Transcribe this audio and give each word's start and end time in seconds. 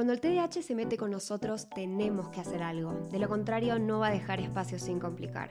Cuando 0.00 0.14
el 0.14 0.20
TDAH 0.22 0.62
se 0.62 0.74
mete 0.74 0.96
con 0.96 1.10
nosotros, 1.10 1.68
tenemos 1.68 2.30
que 2.30 2.40
hacer 2.40 2.62
algo. 2.62 2.94
De 3.10 3.18
lo 3.18 3.28
contrario, 3.28 3.78
no 3.78 3.98
va 3.98 4.06
a 4.06 4.10
dejar 4.10 4.40
espacio 4.40 4.78
sin 4.78 4.98
complicar. 4.98 5.50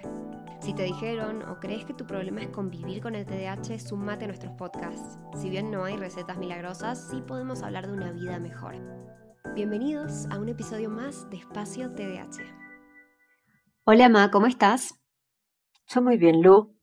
Si 0.59 0.73
te 0.73 0.81
dijeron 0.81 1.43
o 1.43 1.59
crees 1.59 1.85
que 1.85 1.93
tu 1.93 2.07
problema 2.07 2.41
es 2.41 2.49
convivir 2.49 2.99
con 2.99 3.13
el 3.13 3.27
TDAH, 3.27 3.77
sumate 3.77 4.23
a 4.25 4.27
nuestros 4.27 4.51
podcasts. 4.53 5.19
Si 5.39 5.51
bien 5.51 5.69
no 5.69 5.83
hay 5.83 5.97
recetas 5.97 6.39
milagrosas, 6.39 7.09
sí 7.11 7.21
podemos 7.21 7.61
hablar 7.61 7.85
de 7.85 7.93
una 7.93 8.11
vida 8.11 8.39
mejor. 8.39 8.73
Bienvenidos 9.53 10.25
a 10.31 10.39
un 10.39 10.49
episodio 10.49 10.89
más 10.89 11.29
de 11.29 11.37
Espacio 11.37 11.93
TDAH. 11.93 12.41
Hola, 13.83 14.09
Ma, 14.09 14.31
¿cómo 14.31 14.47
estás? 14.47 14.95
Yo 15.89 16.01
muy 16.01 16.17
bien, 16.17 16.41
Lu. 16.41 16.75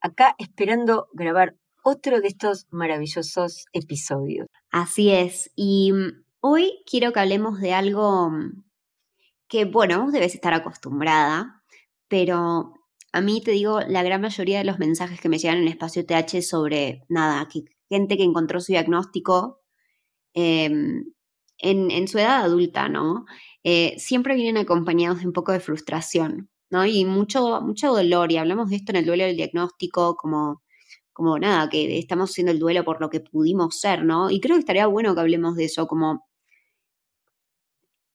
Acá 0.00 0.34
esperando 0.38 1.06
grabar 1.12 1.54
otro 1.84 2.20
de 2.20 2.26
estos 2.26 2.66
maravillosos 2.72 3.66
episodios. 3.72 4.48
Así 4.72 5.12
es. 5.12 5.52
Y 5.54 5.92
Hoy 6.40 6.84
quiero 6.86 7.12
que 7.12 7.20
hablemos 7.20 7.60
de 7.60 7.72
algo 7.72 8.30
mm, 8.30 8.64
que, 9.48 9.64
bueno, 9.64 10.02
vos 10.02 10.12
debes 10.12 10.34
estar 10.34 10.54
acostumbrada, 10.54 11.62
pero 12.08 12.74
a 13.12 13.20
mí 13.20 13.42
te 13.42 13.52
digo, 13.52 13.80
la 13.80 14.02
gran 14.04 14.20
mayoría 14.20 14.58
de 14.58 14.64
los 14.64 14.78
mensajes 14.78 15.20
que 15.20 15.28
me 15.28 15.38
llegan 15.38 15.58
en 15.58 15.68
espacio 15.68 16.06
TH 16.06 16.42
sobre, 16.42 17.04
nada, 17.08 17.48
que 17.48 17.64
gente 17.88 18.16
que 18.16 18.24
encontró 18.24 18.60
su 18.60 18.72
diagnóstico 18.72 19.62
em, 20.34 21.12
en, 21.58 22.08
su 22.08 22.18
edad 22.18 22.42
adulta, 22.44 22.88
¿no? 22.88 23.26
Eh, 23.64 23.96
siempre 23.98 24.36
vienen 24.36 24.58
acompañados 24.58 25.20
de 25.20 25.26
un 25.26 25.32
poco 25.32 25.52
de 25.52 25.60
frustración, 25.60 26.50
¿no? 26.70 26.86
Y 26.86 27.04
mucho, 27.04 27.60
mucho 27.62 27.92
dolor, 27.94 28.32
y 28.32 28.38
hablamos 28.38 28.70
de 28.70 28.76
esto 28.76 28.92
en 28.92 28.96
el 28.96 29.06
duelo 29.06 29.24
del 29.24 29.36
diagnóstico, 29.36 30.16
como 30.16 30.62
como 31.18 31.36
nada, 31.36 31.68
que 31.68 31.98
estamos 31.98 32.30
haciendo 32.30 32.52
el 32.52 32.60
duelo 32.60 32.84
por 32.84 33.00
lo 33.00 33.10
que 33.10 33.18
pudimos 33.20 33.80
ser, 33.80 34.04
¿no? 34.04 34.30
Y 34.30 34.40
creo 34.40 34.54
que 34.54 34.60
estaría 34.60 34.86
bueno 34.86 35.16
que 35.16 35.20
hablemos 35.20 35.56
de 35.56 35.64
eso, 35.64 35.88
como 35.88 36.27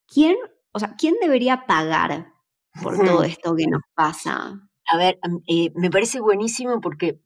¿quién, 0.08 0.36
o 0.72 0.80
sea, 0.80 0.96
quién 0.98 1.16
debería 1.22 1.66
pagar 1.66 2.34
por 2.82 2.98
todo 2.98 3.24
esto 3.24 3.56
que 3.56 3.68
nos 3.68 3.82
pasa? 3.94 4.70
A 4.92 4.98
ver, 4.98 5.20
eh, 5.48 5.72
me 5.76 5.90
parece 5.90 6.20
buenísimo 6.20 6.82
porque 6.82 7.20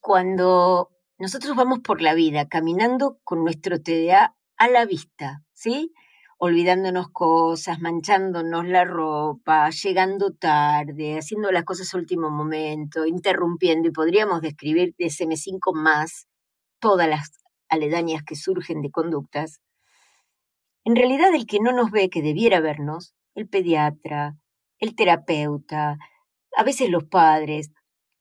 cuando 0.00 0.90
nosotros 1.18 1.56
vamos 1.56 1.80
por 1.80 2.02
la 2.02 2.14
vida 2.14 2.46
caminando 2.46 3.18
con 3.24 3.42
nuestro 3.42 3.82
TDA 3.82 4.36
a 4.56 4.68
la 4.68 4.84
vista, 4.84 5.44
¿sí? 5.52 5.92
Olvidándonos 6.38 7.08
cosas, 7.08 7.80
manchándonos 7.80 8.66
la 8.66 8.84
ropa, 8.84 9.70
llegando 9.70 10.32
tarde, 10.32 11.18
haciendo 11.18 11.50
las 11.50 11.64
cosas 11.64 11.92
a 11.94 11.96
último 11.96 12.28
momento, 12.30 13.06
interrumpiendo, 13.06 13.88
y 13.88 13.92
podríamos 13.92 14.42
describir 14.42 14.94
de 14.98 15.06
SM5 15.06 15.74
más 15.74 16.28
todas 16.78 17.08
las 17.08 17.32
aledañas 17.68 18.22
que 18.22 18.36
surgen 18.36 18.82
de 18.82 18.90
conductas, 18.90 19.60
en 20.86 20.94
realidad 20.94 21.34
el 21.34 21.46
que 21.46 21.58
no 21.58 21.72
nos 21.72 21.90
ve 21.90 22.08
que 22.08 22.22
debiera 22.22 22.60
vernos, 22.60 23.12
el 23.34 23.48
pediatra, 23.48 24.36
el 24.78 24.94
terapeuta, 24.94 25.98
a 26.56 26.62
veces 26.62 26.90
los 26.90 27.02
padres, 27.02 27.72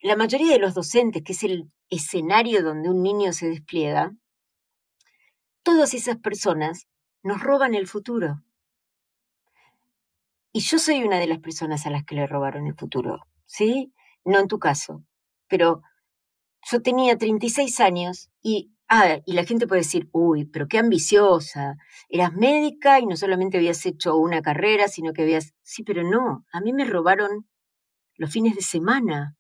la 0.02 0.16
mayoría 0.16 0.54
de 0.54 0.58
los 0.58 0.74
docentes, 0.74 1.22
que 1.22 1.34
es 1.34 1.44
el 1.44 1.72
escenario 1.92 2.64
donde 2.64 2.90
un 2.90 3.04
niño 3.04 3.34
se 3.34 3.48
despliega, 3.50 4.16
todas 5.62 5.94
esas 5.94 6.18
personas 6.18 6.88
nos 7.22 7.40
roban 7.40 7.76
el 7.76 7.86
futuro. 7.86 8.42
Y 10.52 10.62
yo 10.62 10.80
soy 10.80 11.04
una 11.04 11.20
de 11.20 11.28
las 11.28 11.40
personas 11.40 11.86
a 11.86 11.92
las 11.92 12.04
que 12.04 12.16
le 12.16 12.26
robaron 12.26 12.66
el 12.66 12.74
futuro, 12.74 13.28
¿sí? 13.46 13.94
No 14.24 14.40
en 14.40 14.48
tu 14.48 14.58
caso, 14.58 15.04
pero 15.48 15.84
yo 16.72 16.82
tenía 16.82 17.16
36 17.16 17.80
años 17.80 18.32
y 18.42 18.72
Ah, 18.88 19.18
y 19.26 19.34
la 19.34 19.46
gente 19.46 19.68
puede 19.68 19.82
decir, 19.82 20.10
uy, 20.12 20.46
pero 20.46 20.68
qué 20.68 20.78
ambiciosa. 20.78 21.76
Eras 22.10 22.34
médica 22.34 23.00
y 23.00 23.08
no 23.08 23.18
solamente 23.18 23.58
habías 23.58 23.84
hecho 23.86 24.16
una 24.18 24.42
carrera, 24.42 24.88
sino 24.88 25.12
que 25.14 25.24
habías... 25.24 25.54
Sí, 25.64 25.84
pero 25.84 26.04
no, 26.04 26.46
a 26.52 26.62
mí 26.62 26.72
me 26.72 26.86
robaron 26.86 27.48
los 28.16 28.32
fines 28.32 28.56
de 28.56 28.62
semana. 28.62 29.36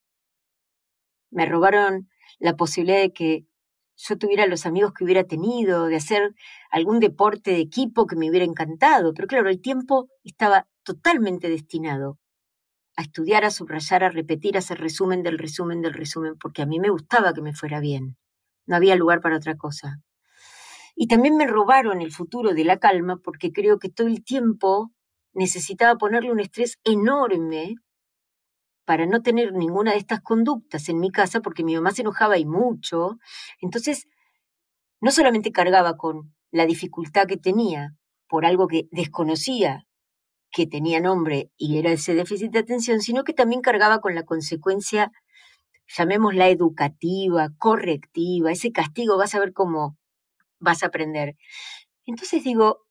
Me 1.31 1.45
robaron 1.45 2.09
la 2.39 2.55
posibilidad 2.55 2.99
de 2.99 3.13
que 3.13 3.45
yo 3.97 4.17
tuviera 4.17 4.47
los 4.47 4.65
amigos 4.65 4.93
que 4.93 5.03
hubiera 5.03 5.25
tenido, 5.25 5.85
de 5.85 5.97
hacer 5.97 6.33
algún 6.71 6.99
deporte 6.99 7.51
de 7.51 7.59
equipo 7.59 8.07
que 8.07 8.15
me 8.15 8.29
hubiera 8.29 8.45
encantado. 8.45 9.13
Pero 9.13 9.27
claro, 9.27 9.49
el 9.49 9.61
tiempo 9.61 10.09
estaba 10.23 10.67
totalmente 10.83 11.49
destinado 11.49 12.17
a 12.97 13.03
estudiar, 13.03 13.45
a 13.45 13.51
subrayar, 13.51 14.03
a 14.05 14.09
repetir, 14.09 14.55
a 14.55 14.59
hacer 14.59 14.79
resumen 14.79 15.23
del 15.23 15.37
resumen 15.37 15.81
del 15.81 15.93
resumen, 15.93 16.35
porque 16.39 16.61
a 16.63 16.65
mí 16.65 16.79
me 16.79 16.89
gustaba 16.89 17.33
que 17.33 17.41
me 17.41 17.53
fuera 17.53 17.79
bien 17.79 18.17
no 18.65 18.75
había 18.75 18.95
lugar 18.95 19.21
para 19.21 19.37
otra 19.37 19.55
cosa. 19.57 19.99
Y 20.95 21.07
también 21.07 21.35
me 21.35 21.47
robaron 21.47 22.01
el 22.01 22.11
futuro 22.11 22.53
de 22.53 22.63
la 22.63 22.77
calma 22.79 23.17
porque 23.23 23.51
creo 23.51 23.79
que 23.79 23.89
todo 23.89 24.07
el 24.07 24.23
tiempo 24.23 24.91
necesitaba 25.33 25.97
ponerle 25.97 26.31
un 26.31 26.39
estrés 26.39 26.79
enorme 26.83 27.75
para 28.85 29.05
no 29.05 29.21
tener 29.21 29.51
ninguna 29.53 29.91
de 29.91 29.97
estas 29.97 30.21
conductas 30.21 30.87
en 30.89 30.99
mi 30.99 31.11
casa 31.11 31.41
porque 31.41 31.63
mi 31.63 31.75
mamá 31.75 31.91
se 31.91 32.01
enojaba 32.01 32.37
y 32.37 32.45
mucho. 32.45 33.17
Entonces, 33.59 34.07
no 35.01 35.11
solamente 35.11 35.51
cargaba 35.51 35.97
con 35.97 36.33
la 36.51 36.65
dificultad 36.65 37.27
que 37.27 37.37
tenía 37.37 37.95
por 38.27 38.45
algo 38.45 38.67
que 38.67 38.87
desconocía 38.91 39.85
que 40.55 40.65
tenía 40.65 41.01
nombre 41.01 41.51
y 41.57 41.79
era 41.79 41.91
ese 41.91 42.15
déficit 42.15 42.49
de 42.51 42.59
atención, 42.59 43.01
sino 43.01 43.25
que 43.25 43.33
también 43.33 43.61
cargaba 43.61 43.99
con 43.99 44.15
la 44.15 44.23
consecuencia 44.23 45.11
llamémosla 45.87 46.49
educativa, 46.49 47.49
correctiva, 47.57 48.51
ese 48.51 48.71
castigo, 48.71 49.17
vas 49.17 49.35
a 49.35 49.39
ver 49.39 49.53
cómo 49.53 49.97
vas 50.59 50.83
a 50.83 50.87
aprender. 50.87 51.35
Entonces 52.05 52.43
digo, 52.43 52.85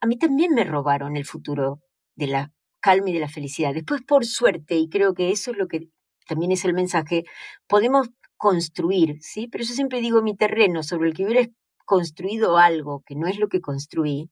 a 0.00 0.06
mí 0.06 0.18
también 0.18 0.54
me 0.54 0.64
robaron 0.64 1.16
el 1.16 1.26
futuro 1.26 1.80
de 2.16 2.26
la 2.28 2.52
calma 2.80 3.10
y 3.10 3.12
de 3.14 3.20
la 3.20 3.28
felicidad. 3.28 3.74
Después, 3.74 4.02
por 4.02 4.24
suerte, 4.24 4.76
y 4.76 4.88
creo 4.88 5.14
que 5.14 5.30
eso 5.30 5.50
es 5.52 5.58
lo 5.58 5.68
que 5.68 5.88
también 6.26 6.52
es 6.52 6.64
el 6.64 6.74
mensaje, 6.74 7.24
podemos 7.66 8.08
construir, 8.36 9.18
¿sí? 9.20 9.48
Pero 9.48 9.64
yo 9.64 9.74
siempre 9.74 10.00
digo, 10.00 10.22
mi 10.22 10.36
terreno 10.36 10.82
sobre 10.82 11.08
el 11.08 11.14
que 11.14 11.24
hubiera 11.24 11.48
construido 11.84 12.56
algo 12.56 13.02
que 13.04 13.16
no 13.16 13.26
es 13.26 13.38
lo 13.38 13.48
que 13.48 13.60
construí, 13.60 14.30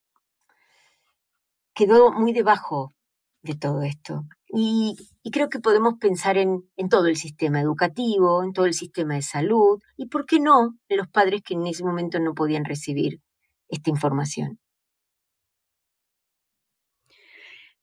quedó 1.75 2.12
muy 2.12 2.32
debajo 2.32 2.94
de 3.42 3.54
todo 3.54 3.82
esto. 3.82 4.25
Y, 4.50 4.97
creo 5.31 5.50
que 5.50 5.60
podemos 5.60 5.94
pensar 6.00 6.38
en, 6.38 6.64
todo 6.88 7.06
el 7.06 7.16
sistema 7.16 7.60
educativo, 7.60 8.42
en 8.42 8.53
todo 8.53 8.66
el 8.66 8.75
sistema 8.75 9.14
de 9.14 9.22
salud 9.22 9.81
y, 9.97 10.06
¿por 10.06 10.25
qué 10.25 10.41
no?, 10.41 10.78
en 10.88 10.97
los 10.97 11.09
padres 11.09 11.42
que 11.42 11.54
en 11.54 11.66
ese 11.66 11.84
momento 11.84 12.19
no 12.19 12.34
podían 12.34 12.64
recibir 12.64 13.20
esta 13.69 13.91
información. 13.91 14.59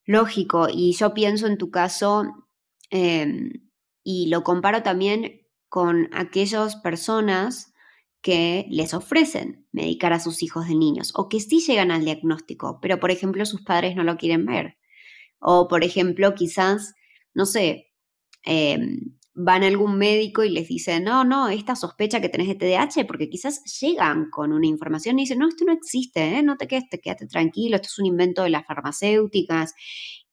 Lógico, 0.06 0.68
y 0.72 0.94
yo 0.94 1.14
pienso 1.14 1.48
en 1.48 1.58
tu 1.58 1.72
caso 1.72 2.26
em, 2.90 3.52
y 4.04 4.28
lo 4.28 4.44
comparo 4.44 4.84
también 4.84 5.42
con 5.68 6.10
aquellas 6.14 6.76
personas 6.78 7.74
que 8.22 8.66
les 8.70 8.94
ofrecen 8.96 9.68
medicar 9.72 10.14
a 10.14 10.20
sus 10.20 10.42
hijos 10.42 10.68
de 10.68 10.76
niños 10.76 11.12
o 11.16 11.30
que 11.30 11.40
sí 11.40 11.60
llegan 11.60 11.92
al 11.92 12.06
diagnóstico, 12.06 12.80
pero 12.82 13.00
por 13.00 13.12
ejemplo 13.12 13.46
sus 13.46 13.62
padres 13.62 13.96
no 13.96 14.04
lo 14.04 14.18
quieren 14.18 14.46
ver. 14.46 14.78
O, 15.40 15.68
por 15.68 15.84
ejemplo, 15.84 16.36
quizás, 16.36 16.94
no 17.34 17.46
sé, 17.46 17.88
em, 18.44 19.16
van 19.34 19.64
a 19.64 19.68
algún 19.68 19.98
médico 19.98 20.44
y 20.44 20.50
les 20.50 20.68
dicen, 20.70 21.04
no, 21.04 21.26
no, 21.26 21.50
esta 21.50 21.76
sospecha 21.76 22.22
que 22.22 22.30
tenés 22.30 22.48
de 22.48 22.56
TDAH, 22.56 23.06
porque 23.06 23.30
quizás 23.30 23.62
llegan 23.82 24.30
con 24.32 24.54
una 24.54 24.66
información 24.68 25.20
y 25.20 25.24
dicen, 25.24 25.40
no, 25.40 25.50
esto 25.50 25.66
no 25.66 25.74
existe, 25.74 26.38
¿eh? 26.38 26.44
no 26.44 26.56
te 26.58 26.68
quedes, 26.68 26.90
te 26.90 27.00
quédate 27.00 27.28
tranquilo, 27.28 27.76
esto 27.76 27.88
es 27.92 28.00
un 28.00 28.06
invento 28.06 28.44
de 28.44 28.50
las 28.52 28.66
farmacéuticas. 28.66 29.74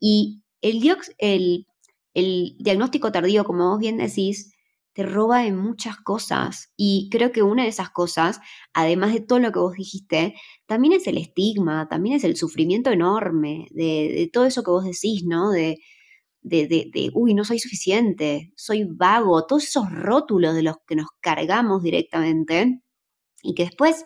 Y 0.01 0.43
el, 0.63 0.81
el, 1.19 1.67
el 2.15 2.57
diagnóstico 2.61 3.11
tardío, 3.13 3.45
como 3.45 3.71
vos 3.71 3.81
bien 3.81 3.97
decís, 3.97 4.52
te 4.93 5.05
roba 5.05 5.43
de 5.43 5.53
muchas 5.53 5.97
cosas. 5.99 6.73
Y 6.77 7.09
creo 7.11 7.33
que 7.33 7.43
una 7.43 7.63
de 7.65 7.69
esas 7.69 7.91
cosas, 7.91 8.41
además 8.75 9.13
de 9.13 9.21
todo 9.21 9.39
lo 9.39 9.53
que 9.53 9.59
vos 9.59 9.75
dijiste, 9.75 10.35
también 10.67 10.95
es 10.95 11.07
el 11.07 11.19
estigma, 11.19 11.89
también 11.89 12.17
es 12.17 12.25
el 12.25 12.37
sufrimiento 12.37 12.91
enorme 12.91 13.67
de, 13.71 14.31
todo 14.33 14.47
eso 14.47 14.63
que 14.63 14.71
vos 14.71 14.85
decís, 14.85 15.25
¿no? 15.27 15.51
De, 15.51 15.79
de, 16.43 16.67
de, 16.67 17.11
uy, 17.15 17.35
no 17.35 17.45
soy 17.45 17.59
suficiente, 17.59 18.53
soy 18.57 18.85
vago, 18.85 19.47
todos 19.47 19.65
esos 19.65 19.91
rótulos 19.93 20.55
de 20.55 20.63
los 20.63 20.77
que 20.87 20.97
nos 20.97 21.07
cargamos 21.21 21.83
directamente 21.83 22.81
y 23.43 23.55
que 23.55 23.65
después 23.65 24.05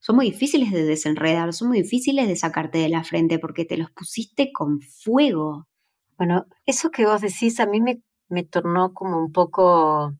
son 0.00 0.16
muy 0.16 0.30
difíciles 0.30 0.70
de 0.70 0.84
desenredar, 0.84 1.52
son 1.52 1.68
muy 1.68 1.82
difíciles 1.82 2.28
de 2.28 2.36
sacarte 2.36 2.78
de 2.78 2.88
la 2.88 3.04
frente 3.04 3.38
porque 3.38 3.64
te 3.64 3.76
los 3.76 3.90
pusiste 3.90 4.52
con 4.52 4.80
fuego. 4.80 5.66
Bueno, 6.16 6.46
eso 6.66 6.90
que 6.90 7.06
vos 7.06 7.20
decís 7.20 7.58
a 7.60 7.66
mí 7.66 7.80
me, 7.80 8.02
me 8.28 8.44
tornó 8.44 8.92
como 8.94 9.18
un 9.18 9.32
poco 9.32 10.14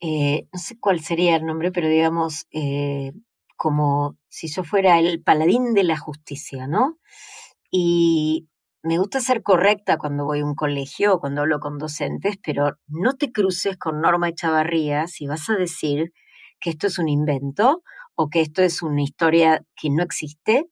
eh, 0.00 0.46
no 0.52 0.58
sé 0.58 0.78
cuál 0.78 1.00
sería 1.00 1.36
el 1.36 1.46
nombre, 1.46 1.72
pero 1.72 1.88
digamos, 1.88 2.46
eh, 2.52 3.12
como 3.56 4.16
si 4.28 4.48
yo 4.48 4.64
fuera 4.64 4.98
el 4.98 5.22
paladín 5.22 5.74
de 5.74 5.84
la 5.84 5.98
justicia, 5.98 6.66
¿no? 6.68 6.98
Y 7.70 8.48
me 8.82 8.98
gusta 8.98 9.20
ser 9.20 9.42
correcta 9.42 9.98
cuando 9.98 10.24
voy 10.24 10.40
a 10.40 10.44
un 10.44 10.54
colegio 10.54 11.14
o 11.14 11.20
cuando 11.20 11.42
hablo 11.42 11.60
con 11.60 11.78
docentes, 11.78 12.36
pero 12.44 12.78
no 12.86 13.14
te 13.14 13.32
cruces 13.32 13.76
con 13.76 14.00
Norma 14.00 14.28
Echavarría 14.28 15.08
si 15.08 15.26
vas 15.26 15.50
a 15.50 15.56
decir 15.56 16.12
que 16.60 16.70
esto 16.70 16.86
es 16.86 16.98
un 16.98 17.08
invento 17.08 17.82
o 18.14 18.30
que 18.30 18.40
esto 18.40 18.62
es 18.62 18.82
una 18.82 19.02
historia 19.02 19.64
que 19.76 19.90
no 19.90 20.02
existe, 20.02 20.66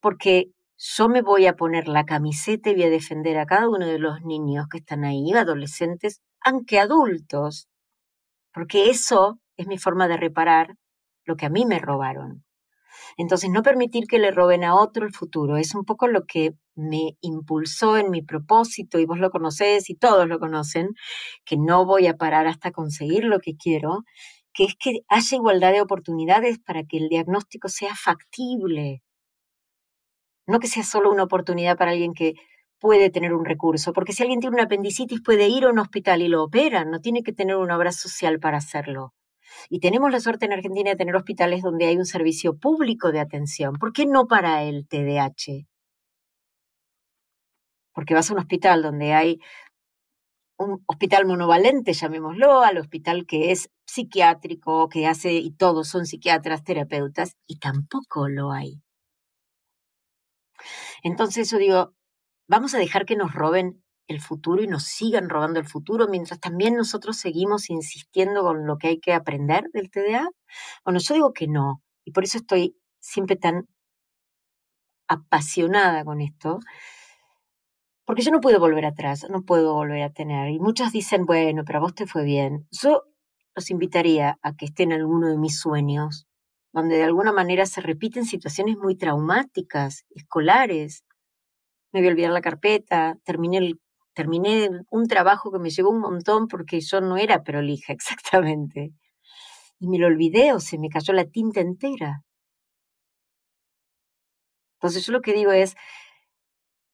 porque 0.00 0.50
yo 0.78 1.08
me 1.08 1.22
voy 1.22 1.46
a 1.46 1.56
poner 1.56 1.88
la 1.88 2.04
camiseta 2.04 2.70
y 2.70 2.74
voy 2.74 2.84
a 2.84 2.90
defender 2.90 3.38
a 3.38 3.46
cada 3.46 3.68
uno 3.68 3.86
de 3.86 3.98
los 3.98 4.22
niños 4.22 4.66
que 4.68 4.78
están 4.78 5.04
ahí, 5.04 5.32
adolescentes, 5.32 6.20
aunque 6.40 6.80
adultos, 6.80 7.68
porque 8.52 8.90
eso 8.90 9.40
es 9.56 9.66
mi 9.66 9.78
forma 9.78 10.08
de 10.08 10.16
reparar 10.16 10.76
lo 11.24 11.36
que 11.36 11.46
a 11.46 11.50
mí 11.50 11.64
me 11.64 11.78
robaron. 11.78 12.44
Entonces, 13.16 13.50
no 13.50 13.62
permitir 13.62 14.06
que 14.06 14.18
le 14.18 14.30
roben 14.30 14.64
a 14.64 14.74
otro 14.74 15.06
el 15.06 15.12
futuro 15.12 15.56
es 15.56 15.74
un 15.74 15.84
poco 15.84 16.08
lo 16.08 16.24
que 16.24 16.54
me 16.74 17.16
impulsó 17.20 17.96
en 17.98 18.10
mi 18.10 18.22
propósito, 18.22 18.98
y 18.98 19.06
vos 19.06 19.18
lo 19.18 19.30
conocés 19.30 19.90
y 19.90 19.94
todos 19.94 20.28
lo 20.28 20.38
conocen, 20.38 20.90
que 21.44 21.56
no 21.56 21.84
voy 21.84 22.06
a 22.06 22.16
parar 22.16 22.46
hasta 22.46 22.70
conseguir 22.72 23.24
lo 23.24 23.40
que 23.40 23.56
quiero, 23.56 24.04
que 24.54 24.64
es 24.64 24.74
que 24.78 25.00
haya 25.08 25.36
igualdad 25.36 25.72
de 25.72 25.82
oportunidades 25.82 26.58
para 26.58 26.84
que 26.84 26.98
el 26.98 27.08
diagnóstico 27.08 27.68
sea 27.68 27.94
factible. 27.94 29.02
No 30.46 30.58
que 30.58 30.66
sea 30.66 30.82
solo 30.82 31.10
una 31.10 31.24
oportunidad 31.24 31.76
para 31.76 31.92
alguien 31.92 32.14
que 32.14 32.34
puede 32.82 33.10
tener 33.10 33.32
un 33.32 33.44
recurso, 33.44 33.92
porque 33.92 34.12
si 34.12 34.24
alguien 34.24 34.40
tiene 34.40 34.56
una 34.56 34.64
apendicitis 34.64 35.22
puede 35.22 35.46
ir 35.48 35.64
a 35.64 35.70
un 35.70 35.78
hospital 35.78 36.20
y 36.20 36.26
lo 36.26 36.42
operan, 36.42 36.90
no 36.90 36.98
tiene 37.00 37.22
que 37.22 37.32
tener 37.32 37.56
una 37.56 37.76
obra 37.76 37.92
social 37.92 38.40
para 38.40 38.58
hacerlo. 38.58 39.14
Y 39.70 39.78
tenemos 39.78 40.10
la 40.10 40.18
suerte 40.18 40.46
en 40.46 40.52
Argentina 40.52 40.90
de 40.90 40.96
tener 40.96 41.14
hospitales 41.14 41.62
donde 41.62 41.86
hay 41.86 41.96
un 41.96 42.06
servicio 42.06 42.58
público 42.58 43.12
de 43.12 43.20
atención. 43.20 43.74
¿Por 43.74 43.92
qué 43.92 44.04
no 44.04 44.26
para 44.26 44.64
el 44.64 44.88
TDAH? 44.88 45.64
Porque 47.94 48.14
vas 48.14 48.28
a 48.30 48.32
un 48.34 48.40
hospital 48.40 48.82
donde 48.82 49.12
hay 49.12 49.38
un 50.58 50.82
hospital 50.86 51.24
monovalente, 51.26 51.92
llamémoslo, 51.92 52.62
al 52.62 52.78
hospital 52.78 53.26
que 53.26 53.52
es 53.52 53.70
psiquiátrico, 53.86 54.88
que 54.88 55.06
hace, 55.06 55.34
y 55.34 55.52
todos 55.52 55.86
son 55.88 56.04
psiquiatras, 56.04 56.64
terapeutas, 56.64 57.36
y 57.46 57.58
tampoco 57.58 58.28
lo 58.28 58.50
hay. 58.50 58.82
Entonces 61.04 61.50
yo 61.50 61.58
digo, 61.58 61.94
vamos 62.48 62.74
a 62.74 62.78
dejar 62.78 63.06
que 63.06 63.16
nos 63.16 63.34
roben 63.34 63.82
el 64.08 64.20
futuro 64.20 64.62
y 64.62 64.66
nos 64.66 64.84
sigan 64.84 65.28
robando 65.28 65.60
el 65.60 65.66
futuro 65.66 66.08
mientras 66.08 66.40
también 66.40 66.74
nosotros 66.76 67.16
seguimos 67.16 67.70
insistiendo 67.70 68.42
con 68.42 68.66
lo 68.66 68.78
que 68.78 68.88
hay 68.88 69.00
que 69.00 69.14
aprender 69.14 69.64
del 69.72 69.90
TDA? 69.90 70.28
Bueno, 70.84 71.00
yo 71.00 71.14
digo 71.14 71.32
que 71.32 71.48
no, 71.48 71.82
y 72.04 72.12
por 72.12 72.24
eso 72.24 72.38
estoy 72.38 72.76
siempre 73.00 73.36
tan 73.36 73.66
apasionada 75.08 76.04
con 76.04 76.20
esto, 76.20 76.60
porque 78.04 78.22
yo 78.22 78.30
no 78.30 78.40
puedo 78.40 78.58
volver 78.58 78.84
atrás, 78.84 79.26
no 79.30 79.42
puedo 79.42 79.74
volver 79.74 80.02
a 80.02 80.10
tener. 80.12 80.50
Y 80.50 80.58
muchos 80.58 80.92
dicen, 80.92 81.24
bueno, 81.24 81.62
pero 81.64 81.78
a 81.78 81.82
vos 81.82 81.94
te 81.94 82.06
fue 82.06 82.24
bien. 82.24 82.66
Yo 82.70 83.04
los 83.54 83.70
invitaría 83.70 84.38
a 84.42 84.54
que 84.54 84.66
estén 84.66 84.92
en 84.92 85.00
alguno 85.00 85.28
de 85.28 85.38
mis 85.38 85.58
sueños, 85.60 86.26
donde 86.72 86.96
de 86.96 87.04
alguna 87.04 87.32
manera 87.32 87.66
se 87.66 87.80
repiten 87.80 88.24
situaciones 88.24 88.76
muy 88.76 88.96
traumáticas, 88.96 90.04
escolares. 90.10 91.04
Me 91.92 92.00
voy 92.00 92.08
a 92.08 92.12
olvidar 92.12 92.32
la 92.32 92.40
carpeta, 92.40 93.18
terminé 93.24 94.70
un 94.90 95.06
trabajo 95.08 95.52
que 95.52 95.58
me 95.58 95.70
llevó 95.70 95.90
un 95.90 96.00
montón 96.00 96.48
porque 96.48 96.80
yo 96.80 97.00
no 97.00 97.16
era 97.16 97.42
prolija 97.44 97.92
exactamente. 97.94 98.92
Y 99.78 99.88
me 99.88 99.98
lo 99.98 100.06
olvidé 100.06 100.52
o 100.52 100.60
se 100.60 100.78
me 100.78 100.88
cayó 100.88 101.12
la 101.12 101.24
tinta 101.26 101.60
entera. 101.60 102.22
Entonces 104.76 105.06
yo 105.06 105.12
lo 105.12 105.20
que 105.20 105.32
digo 105.32 105.52
es, 105.52 105.76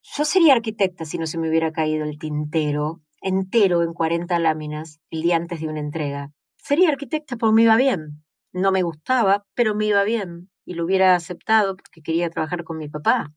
yo 0.02 0.24
sería 0.24 0.54
arquitecta 0.54 1.04
si 1.04 1.18
no 1.18 1.26
se 1.26 1.38
me 1.38 1.48
hubiera 1.48 1.72
caído 1.72 2.04
el 2.04 2.18
tintero 2.18 3.00
entero 3.20 3.82
en 3.82 3.92
40 3.94 4.38
láminas 4.38 5.00
el 5.10 5.22
día 5.22 5.36
antes 5.36 5.60
de 5.60 5.68
una 5.68 5.80
entrega. 5.80 6.32
Sería 6.56 6.88
arquitecta 6.90 7.36
porque 7.36 7.54
me 7.54 7.62
iba 7.62 7.76
bien. 7.76 8.24
No 8.52 8.72
me 8.72 8.82
gustaba, 8.82 9.44
pero 9.54 9.74
me 9.74 9.86
iba 9.86 10.04
bien. 10.04 10.50
Y 10.64 10.74
lo 10.74 10.84
hubiera 10.84 11.14
aceptado 11.14 11.76
porque 11.76 12.02
quería 12.02 12.30
trabajar 12.30 12.64
con 12.64 12.78
mi 12.78 12.88
papá. 12.88 13.32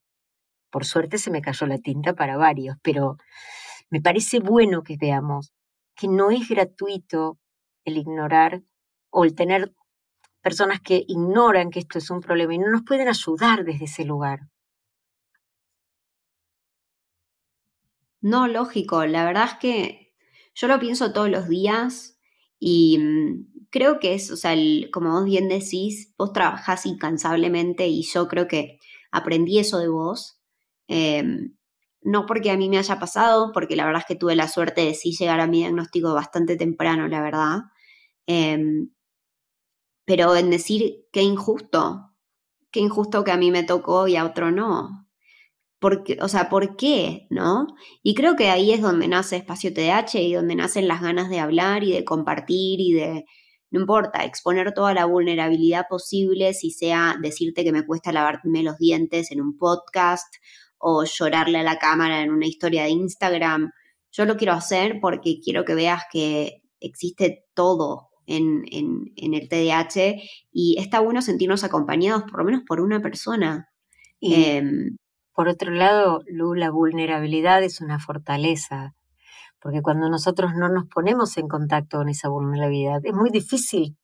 Por 0.71 0.85
suerte 0.85 1.17
se 1.17 1.31
me 1.31 1.41
cayó 1.41 1.67
la 1.67 1.77
tinta 1.77 2.13
para 2.13 2.37
varios, 2.37 2.77
pero 2.81 3.17
me 3.89 4.01
parece 4.01 4.39
bueno 4.39 4.83
que 4.83 4.97
veamos 4.99 5.53
que 5.95 6.07
no 6.07 6.31
es 6.31 6.49
gratuito 6.49 7.37
el 7.85 7.97
ignorar 7.97 8.63
o 9.11 9.25
el 9.25 9.35
tener 9.35 9.73
personas 10.41 10.81
que 10.81 11.03
ignoran 11.07 11.69
que 11.71 11.79
esto 11.79 11.99
es 11.99 12.09
un 12.09 12.21
problema 12.21 12.55
y 12.55 12.59
no 12.59 12.69
nos 12.71 12.83
pueden 12.83 13.07
ayudar 13.07 13.63
desde 13.65 13.85
ese 13.85 14.05
lugar. 14.05 14.41
No, 18.21 18.47
lógico, 18.47 19.05
la 19.05 19.25
verdad 19.25 19.45
es 19.45 19.55
que 19.59 20.13
yo 20.53 20.67
lo 20.67 20.79
pienso 20.79 21.11
todos 21.13 21.29
los 21.29 21.47
días 21.47 22.17
y 22.59 22.97
mm, 22.99 23.67
creo 23.71 23.99
que 23.99 24.13
es, 24.13 24.29
o 24.31 24.37
sea, 24.37 24.55
como 24.91 25.11
vos 25.11 25.25
bien 25.25 25.47
decís, 25.49 26.13
vos 26.17 26.31
trabajás 26.33 26.85
incansablemente 26.85 27.87
y 27.87 28.03
yo 28.03 28.27
creo 28.27 28.47
que 28.47 28.79
aprendí 29.11 29.59
eso 29.59 29.79
de 29.79 29.87
vos. 29.87 30.40
Em, 30.93 31.55
no 32.01 32.25
porque 32.25 32.51
a 32.51 32.57
mí 32.57 32.67
me 32.69 32.77
haya 32.77 32.99
pasado, 32.99 33.51
porque 33.53 33.77
la 33.77 33.85
verdad 33.85 34.01
es 34.01 34.07
que 34.07 34.19
tuve 34.19 34.35
la 34.35 34.49
suerte 34.49 34.81
de 34.81 34.93
sí 34.93 35.13
llegar 35.17 35.39
a 35.39 35.47
mi 35.47 35.59
diagnóstico 35.59 36.13
bastante 36.13 36.57
temprano, 36.57 37.07
la 37.07 37.21
verdad. 37.21 37.59
Em, 38.27 38.91
pero 40.05 40.35
en 40.35 40.49
decir 40.49 41.07
qué 41.13 41.21
injusto, 41.21 42.11
qué 42.71 42.81
injusto 42.81 43.23
que 43.23 43.31
a 43.31 43.37
mí 43.37 43.51
me 43.51 43.63
tocó 43.63 44.07
y 44.07 44.17
a 44.17 44.25
otro 44.25 44.51
no. 44.51 45.07
Porque, 45.79 46.17
o 46.21 46.27
sea, 46.27 46.49
¿por 46.49 46.75
qué? 46.77 47.27
¿No? 47.29 47.67
Y 48.03 48.15
creo 48.15 48.35
que 48.35 48.49
ahí 48.49 48.73
es 48.73 48.81
donde 48.81 49.07
nace 49.07 49.37
Espacio 49.37 49.73
TDH 49.73 50.15
y 50.15 50.33
donde 50.33 50.55
nacen 50.55 50.87
las 50.87 51.01
ganas 51.01 51.29
de 51.29 51.39
hablar 51.39 51.83
y 51.83 51.93
de 51.93 52.05
compartir 52.05 52.81
y 52.81 52.93
de, 52.93 53.25
no 53.71 53.81
importa, 53.81 54.25
exponer 54.25 54.73
toda 54.73 54.93
la 54.93 55.05
vulnerabilidad 55.05 55.85
posible, 55.89 56.53
si 56.53 56.71
sea 56.71 57.17
decirte 57.21 57.63
que 57.63 57.71
me 57.71 57.85
cuesta 57.85 58.11
lavarme 58.11 58.63
los 58.63 58.77
dientes 58.77 59.31
en 59.31 59.41
un 59.41 59.57
podcast 59.57 60.35
o 60.81 61.03
llorarle 61.05 61.59
a 61.59 61.63
la 61.63 61.77
cámara 61.77 62.21
en 62.21 62.31
una 62.31 62.47
historia 62.47 62.83
de 62.83 62.89
Instagram. 62.89 63.71
Yo 64.11 64.25
lo 64.25 64.35
quiero 64.35 64.53
hacer 64.53 64.99
porque 65.01 65.39
quiero 65.43 65.63
que 65.63 65.75
veas 65.75 66.03
que 66.11 66.61
existe 66.79 67.45
todo 67.53 68.09
en, 68.25 68.63
el 69.15 69.49
TDAH 69.49 70.21
y 70.51 70.77
está 70.79 70.99
bueno 70.99 71.21
sentirnos 71.21 71.63
acompañados 71.63 72.23
por 72.23 72.39
lo 72.39 72.45
menos 72.45 72.63
por 72.67 72.81
una 72.81 73.01
persona. 73.01 73.69
Y 74.19 74.45
em, 74.45 74.97
por 75.33 75.47
otro 75.47 75.71
lado, 75.71 76.21
Lu, 76.27 76.53
la 76.53 76.69
vulnerabilidad 76.71 77.63
es 77.63 77.81
una 77.81 77.99
fortaleza, 77.99 78.95
porque 79.59 79.81
cuando 79.81 80.09
nosotros 80.09 80.51
no 80.55 80.69
nos 80.69 80.87
ponemos 80.87 81.37
en 81.37 81.47
contacto 81.47 81.97
con 81.97 82.09
esa 82.09 82.29
vulnerabilidad, 82.29 83.01
es 83.03 83.13
muy 83.13 83.29
difícil 83.29 83.97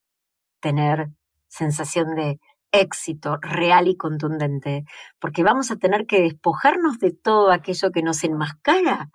tener 0.59 1.09
sensación 1.47 2.15
de 2.15 2.39
éxito 2.81 3.38
real 3.41 3.88
y 3.88 3.95
contundente, 3.97 4.85
porque 5.19 5.44
vamos 5.44 5.71
a 5.71 5.77
tener 5.77 6.06
que 6.06 6.21
despojarnos 6.21 6.99
de 6.99 7.11
todo 7.11 7.51
aquello 7.51 7.92
que 7.92 8.04
nos 8.04 8.23
enmascara 8.23 9.09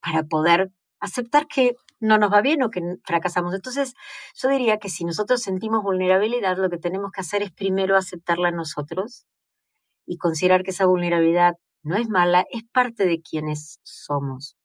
para 0.00 0.24
poder 0.24 0.70
aceptar 1.00 1.46
que 1.46 1.76
no 2.00 2.18
nos 2.18 2.32
va 2.32 2.40
bien 2.40 2.62
o 2.62 2.70
que 2.70 2.80
fracasamos. 3.04 3.54
Entonces, 3.54 3.94
yo 4.34 4.48
diría 4.48 4.78
que 4.78 4.88
si 4.88 5.04
nosotros 5.04 5.42
sentimos 5.42 5.82
vulnerabilidad, 5.82 6.56
lo 6.56 6.70
que 6.70 6.78
tenemos 6.78 7.12
que 7.12 7.20
hacer 7.20 7.42
es 7.42 7.52
primero 7.52 7.96
aceptarla 7.96 8.50
nosotros 8.50 9.26
y 10.06 10.18
considerar 10.18 10.62
que 10.62 10.70
esa 10.72 10.86
vulnerabilidad 10.86 11.54
no 11.82 11.96
es 11.96 12.08
mala, 12.08 12.44
es 12.50 12.62
parte 12.72 13.06
de 13.06 13.20
quienes 13.20 13.78
somos. 13.82 14.56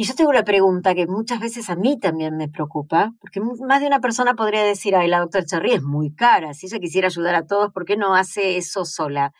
Y 0.00 0.04
yo 0.04 0.14
tengo 0.14 0.30
una 0.30 0.44
pregunta 0.44 0.94
que 0.94 1.08
muchas 1.08 1.40
veces 1.40 1.68
a 1.70 1.74
mí 1.74 1.98
también 1.98 2.36
me 2.36 2.48
preocupa, 2.48 3.10
porque 3.18 3.40
más 3.40 3.80
de 3.80 3.88
una 3.88 3.98
persona 3.98 4.36
podría 4.36 4.62
decir, 4.62 4.94
ay, 4.94 5.08
la 5.08 5.18
doctora 5.18 5.44
Cherry 5.44 5.72
es 5.72 5.82
muy 5.82 6.14
cara, 6.14 6.54
si 6.54 6.66
ella 6.66 6.78
quisiera 6.78 7.08
ayudar 7.08 7.34
a 7.34 7.48
todos, 7.48 7.72
¿por 7.72 7.84
qué 7.84 7.96
no 7.96 8.14
hace 8.14 8.58
eso 8.58 8.84
sola? 8.84 9.32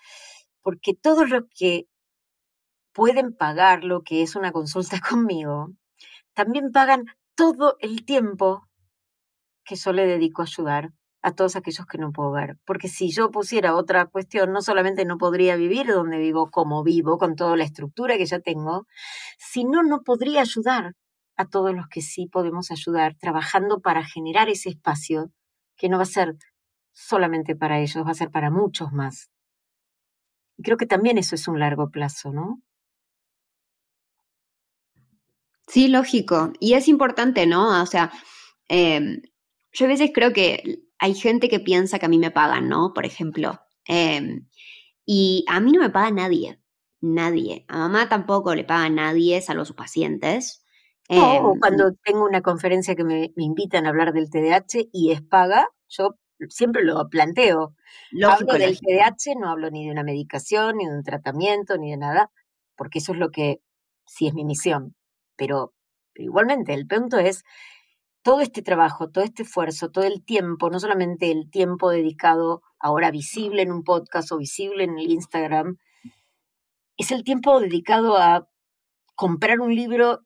Porque 0.61 0.95
todos 1.00 1.31
los 1.31 1.45
que 1.57 1.87
pueden 2.93 3.37
pagar 3.37 3.85
lo 3.85 4.03
que 4.03 4.23
es 4.23 4.35
una 4.35 4.50
consulta 4.50 4.99
conmigo, 5.09 5.69
también 6.35 6.73
pagan 6.73 7.05
todo 7.37 7.77
el 7.79 8.05
tiempo 8.05 8.67
que 9.65 9.77
yo 9.77 9.93
le 9.93 10.07
dedico 10.07 10.43
a 10.43 10.47
ayudar 10.47 10.91
a 11.23 11.33
todos 11.33 11.57
aquellos 11.57 11.87
que 11.87 11.99
no 11.99 12.13
puedo 12.13 12.33
ver. 12.33 12.57
Porque 12.65 12.89
si 12.89 13.11
yo 13.11 13.31
pusiera 13.31 13.75
otra 13.75 14.07
cuestión, 14.07 14.53
no 14.53 14.63
solamente 14.63 15.05
no 15.05 15.19
podría 15.19 15.57
vivir 15.57 15.87
donde 15.87 16.19
vivo 16.19 16.51
como 16.51 16.83
vivo, 16.85 17.19
con 17.19 17.37
toda 17.37 17.57
la 17.57 17.65
estructura 17.65 18.17
que 18.17 18.27
ya 18.27 18.41
tengo, 18.41 18.87
sino 19.39 19.83
no 19.83 20.03
podría 20.03 20.43
ayudar 20.43 20.95
a 21.37 21.47
todos 21.47 21.75
los 21.75 21.87
que 21.89 22.03
sí 22.03 22.27
podemos 22.27 22.71
ayudar, 22.71 23.17
trabajando 23.19 23.81
para 23.81 24.05
generar 24.05 24.49
ese 24.49 24.71
espacio 24.71 25.31
que 25.77 25.89
no 25.89 25.97
va 25.97 26.03
a 26.03 26.07
ser 26.07 26.37
solamente 26.93 27.55
para 27.55 27.79
ellos, 27.79 28.05
va 28.05 28.11
a 28.11 28.15
ser 28.15 28.31
para 28.31 28.51
muchos 28.51 28.93
más. 28.93 29.31
Y 30.57 30.65
creo 30.65 30.77
que 30.77 30.87
también 30.87 31.19
eso 31.19 31.37
es 31.37 31.47
un 31.47 31.61
largo 31.61 31.91
plazo, 31.91 32.33
¿no? 32.33 32.61
Sí, 35.69 35.87
lógico. 35.89 36.53
Y 36.59 36.75
es 36.75 36.89
importante, 36.89 37.47
¿no? 37.47 37.83
O 37.83 37.87
sea, 37.87 38.11
em, 38.69 39.23
yo 39.73 39.85
a 39.87 39.89
veces 39.89 40.11
creo 40.13 40.33
que 40.33 40.88
hay 40.99 41.14
gente 41.14 41.49
que 41.49 41.61
piensa 41.61 41.99
que 41.99 42.07
a 42.07 42.09
mí 42.09 42.19
me 42.19 42.31
pagan, 42.31 42.69
¿no? 42.69 42.93
Por 42.95 43.07
ejemplo. 43.07 43.61
Em, 43.87 44.47
y 45.07 45.45
a 45.49 45.61
mí 45.61 45.73
no 45.73 45.81
me 45.81 45.90
paga 45.90 46.11
nadie, 46.11 46.61
nadie. 47.00 47.64
A 47.69 47.78
mamá 47.78 48.09
tampoco 48.09 48.55
le 48.55 48.64
paga 48.64 48.88
nadie, 48.90 49.40
salvo 49.40 49.64
sus 49.64 49.76
pacientes. 49.76 50.64
Em, 51.09 51.59
cuando 51.59 51.95
tengo 52.05 52.25
una 52.25 52.43
conferencia 52.43 52.95
que 52.95 53.05
me, 53.05 53.33
invitan 53.37 53.87
a 53.87 53.88
hablar 53.88 54.12
del 54.12 54.28
TDAH 54.28 54.88
y 54.93 55.12
es 55.12 55.23
paga, 55.23 55.69
yo 55.88 56.17
siempre 56.49 56.85
lo 56.85 57.09
planteo. 57.09 57.75
Lógico, 58.11 58.52
hablo 58.52 58.64
del 58.64 58.71
lógico. 58.73 58.90
TDAH, 58.90 59.40
no 59.40 59.49
hablo 59.49 59.71
ni 59.71 59.87
de 59.87 59.93
una 59.93 60.02
medicación, 60.02 60.76
ni 60.76 60.87
de 60.87 60.93
un 60.93 61.02
tratamiento, 61.02 61.78
ni 61.78 61.90
de 61.90 61.97
nada, 61.97 62.31
porque 62.76 62.99
eso 62.99 63.12
es 63.12 63.19
lo 63.19 63.31
que 63.31 63.61
sí 64.07 64.26
es 64.26 64.35
mi 64.35 64.45
misión. 64.45 64.95
Pero, 65.37 65.73
pero 66.12 66.26
igualmente, 66.26 66.75
el 66.75 66.87
punto 66.87 67.19
es 67.19 67.45
todo 68.23 68.41
este 68.41 68.63
trabajo, 68.63 69.11
todo 69.11 69.25
este 69.25 69.43
esfuerzo, 69.43 69.91
todo 69.91 70.05
el 70.05 70.25
tiempo, 70.25 70.71
no 70.71 70.81
solamente 70.81 71.31
el 71.31 71.51
tiempo 71.51 71.91
dedicado 71.91 72.63
ahora 72.79 73.11
visible 73.11 73.63
en 73.63 73.73
un 73.73 73.85
podcast 73.85 74.33
o 74.33 74.39
visible 74.39 74.85
en 74.85 74.99
el 74.99 75.11
Instagram, 75.11 75.79
es 76.97 77.13
el 77.13 77.25
tiempo 77.25 77.61
dedicado 77.61 78.17
a 78.19 78.49
comprar 79.15 79.61
un 79.61 79.75
libro, 79.75 80.21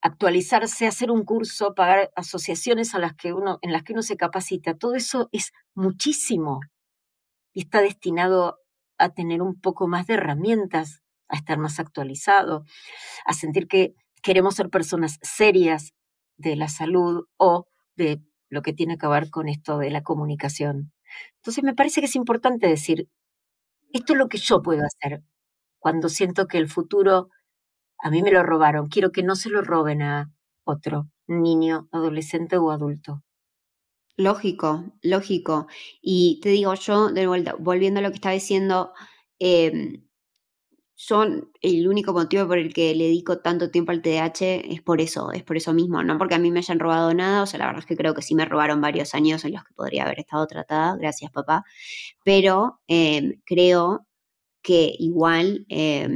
actualizarse, 0.00 0.86
hacer 0.86 1.10
un 1.10 1.24
curso, 1.24 1.74
pagar 1.74 2.10
asociaciones 2.16 2.94
a 2.94 2.98
las 2.98 3.14
que 3.14 3.32
uno, 3.32 3.58
en 3.62 3.72
las 3.72 3.82
que 3.82 3.92
uno 3.92 4.02
se 4.02 4.16
capacita. 4.16 4.76
Todo 4.76 4.94
eso 4.94 5.28
es 5.32 5.52
muchísimo 5.74 6.60
y 7.52 7.62
está 7.62 7.80
destinado 7.82 8.58
a 8.98 9.10
tener 9.10 9.42
un 9.42 9.60
poco 9.60 9.86
más 9.86 10.06
de 10.06 10.14
herramientas, 10.14 11.02
a 11.28 11.36
estar 11.36 11.58
más 11.58 11.78
actualizado, 11.78 12.64
a 13.26 13.32
sentir 13.32 13.68
que 13.68 13.94
queremos 14.22 14.54
ser 14.54 14.70
personas 14.70 15.18
serias 15.22 15.92
de 16.38 16.56
la 16.56 16.68
salud 16.68 17.26
o 17.36 17.66
de 17.96 18.22
lo 18.50 18.62
que 18.62 18.72
tiene 18.72 18.98
que 18.98 19.08
ver 19.08 19.30
con 19.30 19.48
esto 19.48 19.78
de 19.78 19.90
la 19.90 20.02
comunicación. 20.02 20.92
Entonces 21.36 21.64
me 21.64 21.74
parece 21.74 22.00
que 22.00 22.06
es 22.06 22.16
importante 22.16 22.66
decir, 22.68 23.08
esto 23.92 24.12
es 24.14 24.18
lo 24.18 24.28
que 24.28 24.38
yo 24.38 24.62
puedo 24.62 24.82
hacer 24.84 25.22
cuando 25.78 26.08
siento 26.08 26.46
que 26.48 26.58
el 26.58 26.68
futuro 26.68 27.28
a 27.98 28.10
mí 28.10 28.22
me 28.22 28.32
lo 28.32 28.42
robaron, 28.42 28.88
quiero 28.88 29.12
que 29.12 29.22
no 29.22 29.36
se 29.36 29.50
lo 29.50 29.62
roben 29.62 30.02
a 30.02 30.30
otro 30.64 31.08
niño, 31.26 31.88
adolescente 31.92 32.56
o 32.58 32.70
adulto. 32.70 33.22
Lógico, 34.16 34.92
lógico. 35.02 35.68
Y 36.02 36.40
te 36.42 36.48
digo, 36.50 36.74
yo, 36.74 37.10
de 37.12 37.26
vuelta, 37.28 37.54
volviendo 37.58 38.00
a 38.00 38.02
lo 38.02 38.10
que 38.10 38.16
estaba 38.16 38.32
diciendo, 38.34 38.92
eh, 39.38 40.02
yo 40.98 41.24
el 41.62 41.88
único 41.88 42.12
motivo 42.12 42.46
por 42.48 42.58
el 42.58 42.74
que 42.74 42.94
le 42.94 43.04
dedico 43.04 43.38
tanto 43.38 43.70
tiempo 43.70 43.92
al 43.92 44.02
TDAH 44.02 44.56
es 44.74 44.82
por 44.82 45.00
eso, 45.00 45.32
es 45.32 45.44
por 45.44 45.56
eso 45.56 45.72
mismo, 45.72 46.02
no 46.02 46.18
porque 46.18 46.34
a 46.34 46.38
mí 46.40 46.50
me 46.50 46.58
hayan 46.60 46.80
robado 46.80 47.14
nada, 47.14 47.42
o 47.44 47.46
sea, 47.46 47.60
la 47.60 47.66
verdad 47.66 47.80
es 47.82 47.86
que 47.86 47.96
creo 47.96 48.14
que 48.14 48.22
sí 48.22 48.34
me 48.34 48.44
robaron 48.44 48.80
varios 48.80 49.14
años 49.14 49.44
en 49.44 49.52
los 49.54 49.64
que 49.64 49.74
podría 49.74 50.04
haber 50.04 50.20
estado 50.20 50.46
tratada, 50.48 50.96
gracias 50.96 51.30
papá, 51.32 51.64
pero 52.24 52.80
eh, 52.88 53.38
creo 53.46 54.06
que 54.62 54.94
igual, 54.98 55.66
eh, 55.68 56.08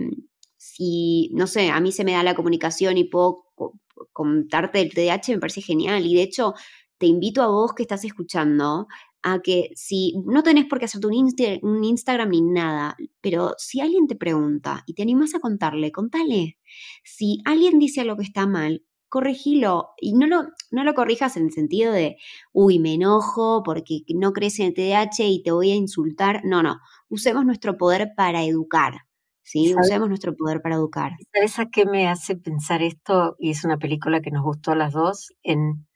si, 0.56 1.30
no 1.34 1.46
sé, 1.46 1.70
a 1.70 1.80
mí 1.80 1.92
se 1.92 2.04
me 2.04 2.12
da 2.12 2.22
la 2.22 2.34
comunicación 2.34 2.98
y 2.98 3.04
puedo 3.04 3.44
co- 3.54 3.74
contarte 4.12 4.80
el 4.80 4.92
TDAH, 4.94 5.32
me 5.34 5.40
parece 5.40 5.62
genial, 5.62 6.06
y 6.06 6.14
de 6.16 6.22
hecho 6.22 6.54
te 6.98 7.06
invito 7.06 7.42
a 7.42 7.48
vos 7.48 7.72
que 7.74 7.82
estás 7.82 8.04
escuchando 8.04 8.86
a 9.22 9.40
que 9.40 9.70
si 9.74 10.14
no 10.26 10.42
tenés 10.42 10.66
por 10.66 10.78
qué 10.78 10.86
hacerte 10.86 11.06
un, 11.06 11.14
Insta- 11.14 11.58
un 11.62 11.84
Instagram 11.84 12.30
ni 12.30 12.42
nada, 12.42 12.96
pero 13.20 13.54
si 13.58 13.80
alguien 13.80 14.06
te 14.06 14.16
pregunta 14.16 14.82
y 14.86 14.94
te 14.94 15.02
animas 15.02 15.34
a 15.34 15.40
contarle, 15.40 15.92
contale. 15.92 16.58
Si 17.04 17.38
alguien 17.44 17.78
dice 17.78 18.00
algo 18.00 18.16
que 18.16 18.24
está 18.24 18.46
mal, 18.46 18.84
corregilo 19.08 19.90
y 20.00 20.14
no 20.14 20.26
lo, 20.26 20.44
no 20.70 20.84
lo 20.84 20.94
corrijas 20.94 21.36
en 21.36 21.44
el 21.44 21.52
sentido 21.52 21.92
de, 21.92 22.16
uy, 22.52 22.78
me 22.78 22.94
enojo 22.94 23.62
porque 23.62 24.00
no 24.14 24.32
crees 24.32 24.58
en 24.58 24.66
el 24.68 24.74
TDAH 24.74 25.24
y 25.28 25.42
te 25.42 25.52
voy 25.52 25.70
a 25.70 25.74
insultar. 25.76 26.40
No, 26.44 26.62
no, 26.62 26.78
usemos 27.08 27.44
nuestro 27.44 27.76
poder 27.76 28.12
para 28.16 28.42
educar. 28.44 28.94
¿sí? 29.42 29.68
¿Sabes? 29.68 29.86
Usemos 29.88 30.08
nuestro 30.08 30.34
poder 30.34 30.62
para 30.62 30.76
educar. 30.76 31.12
¿Sabes 31.34 31.58
a 31.58 31.66
qué 31.70 31.84
me 31.84 32.08
hace 32.08 32.36
pensar 32.36 32.80
esto? 32.82 33.36
Y 33.38 33.50
es 33.50 33.64
una 33.64 33.76
película 33.78 34.20
que 34.22 34.30
nos 34.30 34.44
gustó 34.44 34.72
a 34.72 34.76
las 34.76 34.92
dos 34.94 35.32
en 35.42 35.86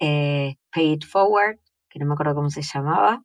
eh, 0.00 0.56
Pay 0.72 0.92
It 0.92 1.04
Forward, 1.04 1.58
que 1.90 1.98
no 1.98 2.06
me 2.06 2.14
acuerdo 2.14 2.34
cómo 2.36 2.50
se 2.50 2.62
llamaba, 2.62 3.22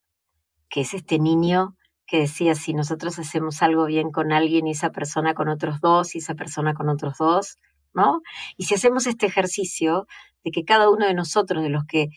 que 0.69 0.81
es 0.81 0.93
este 0.93 1.19
niño 1.19 1.77
que 2.07 2.19
decía 2.19 2.55
si 2.55 2.73
nosotros 2.73 3.17
hacemos 3.19 3.61
algo 3.61 3.85
bien 3.85 4.11
con 4.11 4.31
alguien 4.31 4.67
y 4.67 4.71
esa 4.71 4.91
persona 4.91 5.33
con 5.33 5.49
otros 5.49 5.79
dos 5.81 6.15
y 6.15 6.19
esa 6.19 6.35
persona 6.35 6.73
con 6.73 6.89
otros 6.89 7.17
dos, 7.17 7.57
¿no? 7.93 8.21
Y 8.57 8.65
si 8.65 8.75
hacemos 8.75 9.07
este 9.07 9.25
ejercicio 9.25 10.07
de 10.43 10.51
que 10.51 10.65
cada 10.65 10.89
uno 10.89 11.07
de 11.07 11.13
nosotros, 11.13 11.63
de 11.63 11.69
los 11.69 11.85
que 11.85 12.09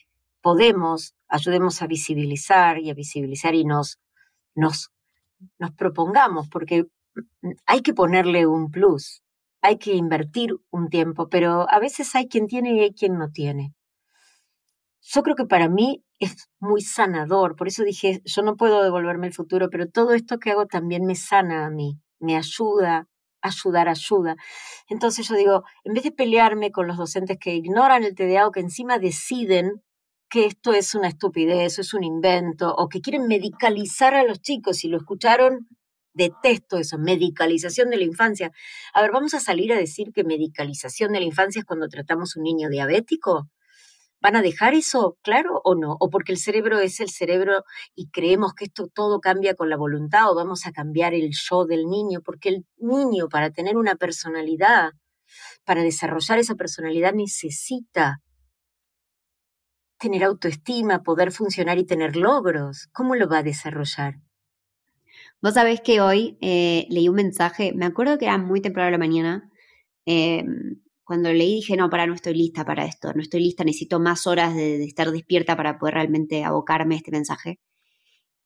podemos, 0.42 1.14
ayudemos 1.28 1.82
a 1.82 1.86
visibilizar 1.86 2.78
y 2.78 2.90
a 2.90 2.94
visibilizar 2.94 3.54
y 3.54 3.64
nos, 3.64 3.98
nos, 4.54 4.90
nos 5.58 5.72
propongamos, 5.72 6.48
porque 6.48 6.86
hay 7.66 7.80
que 7.80 7.94
ponerle 7.94 8.46
un 8.46 8.70
plus, 8.70 9.22
hay 9.62 9.78
que 9.78 9.94
invertir 9.94 10.54
un 10.70 10.88
tiempo, 10.88 11.28
pero 11.28 11.70
a 11.70 11.78
veces 11.78 12.14
hay 12.14 12.28
quien 12.28 12.46
tiene 12.46 12.74
y 12.74 12.80
hay 12.80 12.92
quien 12.92 13.18
no 13.18 13.30
tiene. 13.30 13.74
Yo 15.10 15.22
creo 15.22 15.36
que 15.36 15.46
para 15.46 15.70
mí 15.70 16.04
es 16.18 16.48
muy 16.60 16.82
sanador, 16.82 17.56
por 17.56 17.66
eso 17.68 17.82
dije, 17.82 18.20
yo 18.26 18.42
no 18.42 18.56
puedo 18.56 18.82
devolverme 18.82 19.26
el 19.28 19.32
futuro, 19.32 19.70
pero 19.70 19.88
todo 19.88 20.12
esto 20.12 20.38
que 20.38 20.50
hago 20.50 20.66
también 20.66 21.06
me 21.06 21.14
sana 21.14 21.64
a 21.64 21.70
mí, 21.70 21.98
me 22.20 22.36
ayuda, 22.36 23.08
ayudar 23.40 23.88
ayuda. 23.88 24.36
Entonces 24.86 25.26
yo 25.26 25.34
digo, 25.34 25.62
en 25.84 25.94
vez 25.94 26.04
de 26.04 26.12
pelearme 26.12 26.70
con 26.72 26.86
los 26.86 26.98
docentes 26.98 27.38
que 27.40 27.54
ignoran 27.54 28.04
el 28.04 28.14
TDA 28.14 28.46
o 28.46 28.52
que 28.52 28.60
encima 28.60 28.98
deciden 28.98 29.82
que 30.28 30.44
esto 30.44 30.74
es 30.74 30.94
una 30.94 31.08
estupidez, 31.08 31.78
es 31.78 31.94
un 31.94 32.04
invento, 32.04 32.74
o 32.74 32.90
que 32.90 33.00
quieren 33.00 33.26
medicalizar 33.28 34.14
a 34.14 34.24
los 34.24 34.42
chicos, 34.42 34.76
si 34.78 34.88
lo 34.88 34.98
escucharon, 34.98 35.68
detesto 36.12 36.76
eso, 36.76 36.98
medicalización 36.98 37.88
de 37.88 37.96
la 37.96 38.04
infancia. 38.04 38.52
A 38.92 39.00
ver, 39.00 39.10
vamos 39.12 39.32
a 39.32 39.40
salir 39.40 39.72
a 39.72 39.76
decir 39.78 40.12
que 40.12 40.24
medicalización 40.24 41.12
de 41.12 41.20
la 41.20 41.26
infancia 41.26 41.60
es 41.60 41.64
cuando 41.64 41.88
tratamos 41.88 42.36
un 42.36 42.42
niño 42.42 42.68
diabético. 42.68 43.48
¿Van 44.20 44.34
a 44.34 44.42
dejar 44.42 44.74
eso 44.74 45.16
claro 45.22 45.60
o 45.64 45.74
no? 45.76 45.96
¿O 46.00 46.10
porque 46.10 46.32
el 46.32 46.38
cerebro 46.38 46.80
es 46.80 46.98
el 46.98 47.08
cerebro 47.08 47.62
y 47.94 48.08
creemos 48.10 48.52
que 48.54 48.64
esto 48.64 48.88
todo 48.92 49.20
cambia 49.20 49.54
con 49.54 49.70
la 49.70 49.76
voluntad 49.76 50.30
o 50.30 50.34
vamos 50.34 50.66
a 50.66 50.72
cambiar 50.72 51.14
el 51.14 51.30
yo 51.32 51.66
del 51.66 51.86
niño? 51.86 52.20
Porque 52.24 52.48
el 52.48 52.66
niño 52.78 53.28
para 53.28 53.50
tener 53.50 53.76
una 53.76 53.94
personalidad, 53.94 54.90
para 55.64 55.82
desarrollar 55.82 56.38
esa 56.38 56.56
personalidad 56.56 57.12
necesita 57.14 58.20
tener 59.98 60.24
autoestima, 60.24 61.02
poder 61.02 61.30
funcionar 61.30 61.78
y 61.78 61.86
tener 61.86 62.16
logros. 62.16 62.88
¿Cómo 62.92 63.14
lo 63.14 63.28
va 63.28 63.38
a 63.38 63.42
desarrollar? 63.42 64.16
Vos 65.40 65.54
sabés 65.54 65.80
que 65.80 66.00
hoy 66.00 66.36
eh, 66.40 66.86
leí 66.90 67.08
un 67.08 67.14
mensaje, 67.14 67.72
me 67.72 67.86
acuerdo 67.86 68.18
que 68.18 68.24
era 68.24 68.38
muy 68.38 68.60
temprano 68.60 68.86
de 68.86 68.92
la 68.92 68.98
mañana, 68.98 69.50
eh, 70.06 70.44
cuando 71.08 71.32
leí 71.32 71.54
dije, 71.54 71.74
no, 71.74 71.88
para, 71.88 72.06
no 72.06 72.12
estoy 72.12 72.34
lista 72.34 72.66
para 72.66 72.84
esto, 72.84 73.14
no 73.14 73.22
estoy 73.22 73.40
lista, 73.40 73.64
necesito 73.64 73.98
más 73.98 74.26
horas 74.26 74.54
de, 74.54 74.76
de, 74.76 74.84
estar 74.84 75.10
despierta 75.10 75.56
para 75.56 75.78
poder 75.78 75.94
realmente 75.94 76.44
abocarme 76.44 76.96
a 76.96 76.98
este 76.98 77.10
mensaje. 77.10 77.60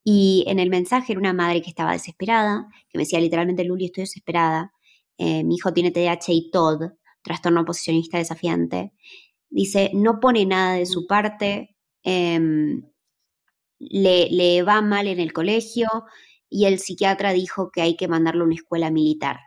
Y 0.05 0.45
en 0.47 0.61
el 0.61 0.71
mensaje 0.71 1.13
era 1.13 1.19
una 1.19 1.33
madre 1.33 1.61
que 1.61 1.71
estaba 1.71 1.91
desesperada, 1.91 2.69
que 2.89 2.99
me 2.99 3.03
decía 3.03 3.19
literalmente, 3.19 3.65
Luli, 3.65 3.87
estoy 3.87 4.03
desesperada, 4.05 4.73
eh, 5.19 5.43
mi 5.43 5.57
hijo 5.57 5.73
tiene 5.73 5.91
TDAH 5.91 6.33
y 6.33 6.51
TOD, 6.53 6.93
trastorno 7.25 7.63
oposicionista 7.63 8.19
desafiante. 8.19 8.93
Dice, 9.51 9.91
no 9.93 10.21
pone 10.21 10.47
nada 10.47 10.75
de 10.75 10.87
su 10.87 11.09
parte, 11.09 11.77
eh, 12.05 12.41
le, 13.81 14.31
le 14.31 14.63
va 14.63 14.83
mal 14.83 15.09
en 15.09 15.19
el 15.19 15.33
colegio, 15.33 15.89
y 16.49 16.67
el 16.67 16.79
psiquiatra 16.79 17.33
dijo 17.33 17.73
que 17.73 17.83
hay 17.83 17.97
que 17.97 18.07
mandarlo 18.07 18.45
a 18.45 18.47
una 18.47 18.55
escuela 18.55 18.93
militar. 18.93 19.41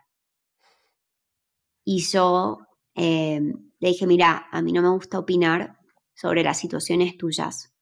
Y 1.82 2.02
yo 2.02 2.65
eh, 2.96 3.40
le 3.78 3.88
dije, 3.88 4.06
mira, 4.06 4.46
a 4.50 4.62
mí 4.62 4.72
no 4.72 4.82
me 4.82 4.88
gusta 4.88 5.18
opinar 5.18 5.78
sobre 6.14 6.42
las 6.42 6.58
situaciones 6.58 7.16
tuyas, 7.16 7.74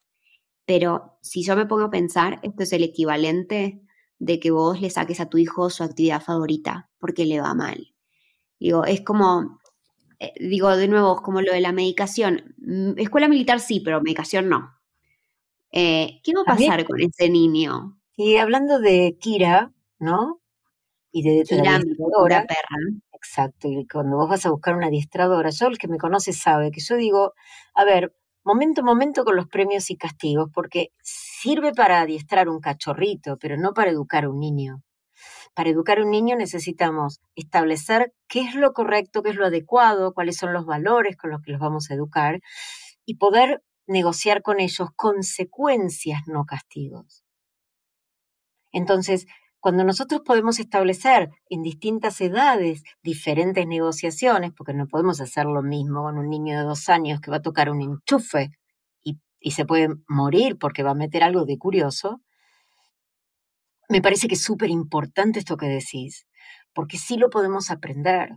pero 0.66 1.18
si 1.22 1.42
yo 1.42 1.56
me 1.56 1.66
pongo 1.66 1.84
a 1.84 1.90
pensar, 1.90 2.40
esto 2.42 2.62
es 2.62 2.72
el 2.72 2.82
equivalente 2.82 3.80
de 4.18 4.40
que 4.40 4.50
vos 4.50 4.80
le 4.80 4.90
saques 4.90 5.20
a 5.20 5.28
tu 5.28 5.38
hijo 5.38 5.70
su 5.70 5.84
actividad 5.84 6.22
favorita 6.22 6.90
porque 6.98 7.26
le 7.26 7.40
va 7.40 7.54
mal. 7.54 7.94
Digo, 8.58 8.84
es 8.84 9.02
como, 9.02 9.60
eh, 10.18 10.32
digo 10.40 10.74
de 10.76 10.88
nuevo, 10.88 11.16
es 11.16 11.20
como 11.22 11.42
lo 11.42 11.52
de 11.52 11.60
la 11.60 11.72
medicación. 11.72 12.54
Escuela 12.96 13.28
militar 13.28 13.60
sí, 13.60 13.80
pero 13.80 14.00
medicación 14.00 14.48
no. 14.48 14.74
Eh, 15.70 16.20
¿Qué 16.22 16.32
va 16.34 16.42
a 16.42 16.56
pasar 16.56 16.80
a 16.80 16.84
con 16.84 17.00
ese 17.00 17.28
niño? 17.28 17.98
Y 18.16 18.36
hablando 18.36 18.78
de 18.78 19.18
Kira, 19.20 19.72
¿no? 19.98 20.40
Y 21.12 21.22
de, 21.22 21.30
de 21.38 21.44
Kira, 21.44 21.78
mi 21.80 21.94
perra. 21.94 23.02
Exacto, 23.26 23.68
y 23.68 23.86
cuando 23.86 24.16
vos 24.18 24.28
vas 24.28 24.44
a 24.44 24.50
buscar 24.50 24.74
una 24.76 24.88
adiestradora, 24.88 25.48
yo 25.50 25.66
el 25.68 25.78
que 25.78 25.88
me 25.88 25.96
conoce 25.98 26.32
sabe 26.32 26.70
que 26.70 26.80
yo 26.80 26.96
digo, 26.96 27.32
a 27.74 27.84
ver, 27.84 28.12
momento 28.44 28.82
a 28.82 28.84
momento 28.84 29.24
con 29.24 29.34
los 29.36 29.46
premios 29.48 29.90
y 29.90 29.96
castigos, 29.96 30.50
porque 30.52 30.88
sirve 31.02 31.72
para 31.72 32.00
adiestrar 32.02 32.48
un 32.50 32.60
cachorrito, 32.60 33.38
pero 33.38 33.56
no 33.56 33.72
para 33.72 33.90
educar 33.90 34.24
a 34.24 34.30
un 34.30 34.40
niño. 34.40 34.82
Para 35.54 35.70
educar 35.70 35.98
a 36.00 36.04
un 36.04 36.10
niño 36.10 36.36
necesitamos 36.36 37.20
establecer 37.36 38.12
qué 38.28 38.40
es 38.42 38.54
lo 38.56 38.72
correcto, 38.74 39.22
qué 39.22 39.30
es 39.30 39.36
lo 39.36 39.46
adecuado, 39.46 40.14
cuáles 40.14 40.36
son 40.38 40.52
los 40.52 40.66
valores 40.66 41.16
con 41.16 41.30
los 41.30 41.42
que 41.42 41.52
los 41.52 41.60
vamos 41.60 41.90
a 41.90 41.94
educar 41.94 42.40
y 43.06 43.16
poder 43.16 43.62
negociar 43.88 44.42
con 44.42 44.60
ellos 44.60 44.88
consecuencias, 44.96 46.22
no 46.28 46.44
castigos. 46.46 47.22
Entonces, 48.72 49.26
cuando 49.64 49.82
nosotros 49.82 50.20
podemos 50.20 50.58
establecer 50.58 51.30
en 51.48 51.62
distintas 51.62 52.20
edades 52.20 52.82
diferentes 53.02 53.66
negociaciones, 53.66 54.52
porque 54.54 54.74
no 54.74 54.86
podemos 54.86 55.22
hacer 55.22 55.46
lo 55.46 55.62
mismo 55.62 56.02
con 56.02 56.18
un 56.18 56.28
niño 56.28 56.58
de 56.58 56.64
dos 56.64 56.90
años 56.90 57.18
que 57.22 57.30
va 57.30 57.38
a 57.38 57.42
tocar 57.42 57.70
un 57.70 57.80
enchufe 57.80 58.50
y 59.40 59.50
se 59.52 59.64
puede 59.64 59.88
morir 60.06 60.58
porque 60.58 60.82
va 60.82 60.90
a 60.90 60.94
meter 60.94 61.22
algo 61.22 61.46
de 61.46 61.56
curioso, 61.56 62.20
me 63.88 64.02
parece 64.02 64.28
que 64.28 64.34
es 64.34 64.42
súper 64.42 64.68
importante 64.68 65.38
esto 65.38 65.56
que 65.56 65.64
decís, 65.64 66.26
porque 66.74 66.98
sí 66.98 67.16
lo 67.16 67.30
podemos 67.30 67.70
aprender, 67.70 68.36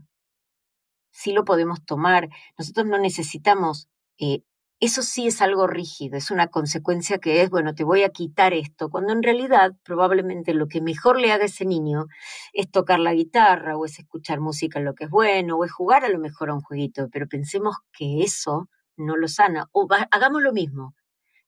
sí 1.11 1.33
lo 1.33 1.43
podemos 1.43 1.83
tomar. 1.83 2.29
Nosotros 2.57 2.85
no 2.85 2.99
necesitamos, 2.99 3.89
eh, 4.17 4.43
eso 4.79 5.01
sí 5.01 5.27
es 5.27 5.41
algo 5.41 5.65
rígido, 5.65 6.17
es 6.17 6.29
una 6.29 6.47
consecuencia 6.47 7.17
que 7.17 7.41
es, 7.41 7.49
bueno, 7.49 7.73
te 7.73 7.83
voy 7.83 8.03
a 8.03 8.09
quitar 8.09 8.53
esto, 8.53 8.89
cuando 8.89 9.11
en 9.11 9.23
realidad 9.23 9.73
probablemente 9.83 10.53
lo 10.53 10.67
que 10.67 10.81
mejor 10.81 11.19
le 11.19 11.31
haga 11.31 11.43
a 11.43 11.47
ese 11.47 11.65
niño 11.65 12.05
es 12.53 12.69
tocar 12.69 12.99
la 12.99 13.13
guitarra 13.13 13.75
o 13.75 13.85
es 13.85 13.97
escuchar 13.97 14.39
música 14.39 14.77
en 14.77 14.85
lo 14.85 14.93
que 14.93 15.05
es 15.05 15.09
bueno 15.09 15.57
o 15.57 15.65
es 15.65 15.71
jugar 15.71 16.05
a 16.05 16.09
lo 16.09 16.19
mejor 16.19 16.51
a 16.51 16.53
un 16.53 16.61
jueguito, 16.61 17.09
pero 17.11 17.27
pensemos 17.27 17.75
que 17.91 18.21
eso 18.21 18.69
no 18.97 19.15
lo 19.15 19.27
sana. 19.27 19.67
O 19.71 19.87
hagamos 20.11 20.41
lo 20.41 20.53
mismo. 20.53 20.93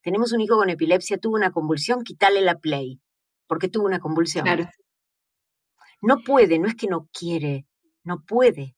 Tenemos 0.01 0.31
un 0.31 0.41
hijo 0.41 0.55
con 0.55 0.69
epilepsia, 0.69 1.17
tuvo 1.17 1.35
una 1.35 1.51
convulsión, 1.51 2.03
quítale 2.03 2.41
la 2.41 2.57
play, 2.57 2.99
porque 3.47 3.67
tuvo 3.67 3.85
una 3.85 3.99
convulsión. 3.99 4.45
No 6.01 6.17
puede, 6.25 6.57
no 6.57 6.67
es 6.67 6.75
que 6.75 6.87
no 6.87 7.09
quiere, 7.11 7.67
no 8.03 8.23
puede. 8.23 8.75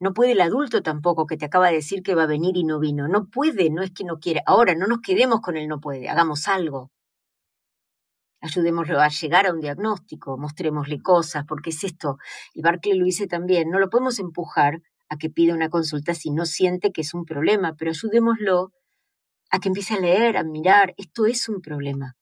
No 0.00 0.14
puede 0.14 0.32
el 0.32 0.40
adulto 0.40 0.82
tampoco 0.82 1.26
que 1.26 1.36
te 1.36 1.44
acaba 1.44 1.68
de 1.68 1.74
decir 1.74 2.02
que 2.02 2.14
va 2.14 2.22
a 2.22 2.26
venir 2.26 2.56
y 2.56 2.64
no 2.64 2.78
vino. 2.80 3.06
No 3.06 3.26
puede, 3.26 3.68
no 3.68 3.82
es 3.82 3.92
que 3.92 4.04
no 4.04 4.18
quiere. 4.18 4.42
Ahora, 4.46 4.74
no 4.74 4.86
nos 4.86 5.00
quedemos 5.00 5.40
con 5.40 5.58
el 5.58 5.68
no 5.68 5.78
puede, 5.78 6.08
hagamos 6.08 6.48
algo. 6.48 6.90
Ayudémoslo 8.40 8.98
a 8.98 9.08
llegar 9.08 9.46
a 9.46 9.52
un 9.52 9.60
diagnóstico, 9.60 10.38
mostrémosle 10.38 11.02
cosas, 11.02 11.44
porque 11.46 11.68
es 11.68 11.84
esto. 11.84 12.16
El 12.54 12.62
Barclay 12.62 12.96
lo 12.96 13.04
dice 13.04 13.26
también, 13.26 13.68
no 13.68 13.78
lo 13.78 13.90
podemos 13.90 14.18
empujar 14.18 14.80
a 15.10 15.18
que 15.18 15.28
pida 15.28 15.52
una 15.52 15.68
consulta 15.68 16.14
si 16.14 16.30
no 16.30 16.46
siente 16.46 16.92
que 16.92 17.02
es 17.02 17.12
un 17.12 17.26
problema, 17.26 17.74
pero 17.76 17.90
ayudémoslo 17.90 18.72
a 19.50 19.58
que 19.58 19.68
empiece 19.68 19.94
a 19.94 20.00
leer, 20.00 20.38
a 20.38 20.44
mirar, 20.44 20.94
esto 20.96 21.26
es 21.26 21.48
un 21.50 21.60
problema. 21.60 22.16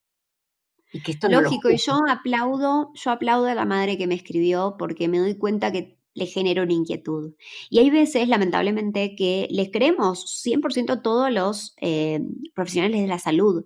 Y 0.93 1.03
que 1.03 1.13
esto 1.13 1.29
Lógico, 1.29 1.71
y 1.71 1.77
yo 1.77 2.01
aplaudo, 2.09 2.91
yo 2.95 3.11
aplaudo 3.11 3.47
a 3.47 3.55
la 3.55 3.67
madre 3.67 3.99
que 3.99 4.07
me 4.07 4.15
escribió 4.15 4.77
porque 4.79 5.07
me 5.07 5.19
doy 5.19 5.37
cuenta 5.37 5.71
que 5.71 5.98
le 6.19 6.27
genera 6.27 6.63
una 6.63 6.73
inquietud. 6.75 7.35
Y 7.71 7.79
hay 7.79 7.91
veces, 7.91 8.29
lamentablemente, 8.29 9.15
que 9.17 9.49
les 9.51 9.71
creemos 9.71 10.25
100% 10.45 11.03
todos 11.03 11.33
los 11.33 11.75
eh, 11.81 12.21
profesionales 12.55 13.01
de 13.01 13.07
la 13.07 13.19
salud. 13.19 13.65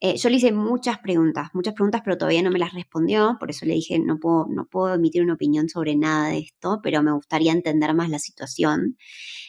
Eh, 0.00 0.16
yo 0.18 0.28
le 0.28 0.36
hice 0.36 0.52
muchas 0.52 0.98
preguntas, 0.98 1.48
muchas 1.54 1.72
preguntas, 1.72 2.02
pero 2.04 2.18
todavía 2.18 2.42
no 2.42 2.50
me 2.50 2.58
las 2.58 2.74
respondió, 2.74 3.36
por 3.40 3.50
eso 3.50 3.64
le 3.64 3.74
dije, 3.74 3.98
no 3.98 4.18
puedo, 4.18 4.46
no 4.50 4.66
puedo 4.66 4.92
emitir 4.94 5.22
una 5.22 5.34
opinión 5.34 5.68
sobre 5.70 5.96
nada 5.96 6.28
de 6.28 6.40
esto, 6.40 6.80
pero 6.82 7.02
me 7.02 7.12
gustaría 7.12 7.52
entender 7.52 7.94
más 7.94 8.10
la 8.10 8.18
situación. 8.18 8.98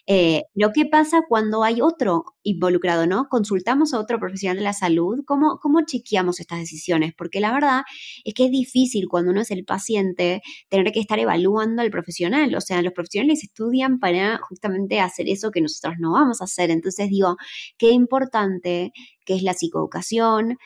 Eh, 0.08 0.44
lo 0.54 0.72
que 0.72 0.86
pasa 0.86 1.24
cuando 1.28 1.64
hay 1.64 1.82
otro 1.82 2.35
involucrado, 2.46 3.08
¿no? 3.08 3.28
Consultamos 3.28 3.94
a 3.94 4.00
otro 4.00 4.20
profesional 4.20 4.58
de 4.58 4.64
la 4.64 4.74
salud, 4.74 5.20
¿cómo, 5.26 5.60
¿cómo 5.62 5.82
chequeamos 5.86 6.40
estas 6.40 6.60
decisiones? 6.60 7.14
Porque 7.18 7.40
la 7.40 7.52
verdad 7.52 7.82
es 8.24 8.34
que 8.34 8.46
es 8.46 8.52
difícil 8.52 9.08
cuando 9.10 9.32
uno 9.32 9.42
es 9.42 9.52
el 9.52 9.66
paciente 9.66 10.42
tener 10.70 10.92
que 10.94 11.00
estar 11.00 11.20
evaluando 11.20 11.82
al 11.82 11.90
profesional, 11.90 12.56
o 12.56 12.62
sea, 12.62 12.82
los 12.82 12.94
profesionales 12.94 13.44
estudian 13.44 14.00
para 14.00 14.38
justamente 14.48 15.00
hacer 15.00 15.28
eso 15.28 15.52
que 15.52 15.62
nosotros 15.62 15.96
no 16.00 16.14
vamos 16.14 16.40
a 16.42 16.46
hacer. 16.46 16.70
Entonces 16.70 17.10
digo, 17.10 17.36
qué 17.78 17.90
importante 17.90 18.92
que 19.26 19.36
es 19.36 19.42
la 19.44 19.54
psicoeducación, 19.54 20.58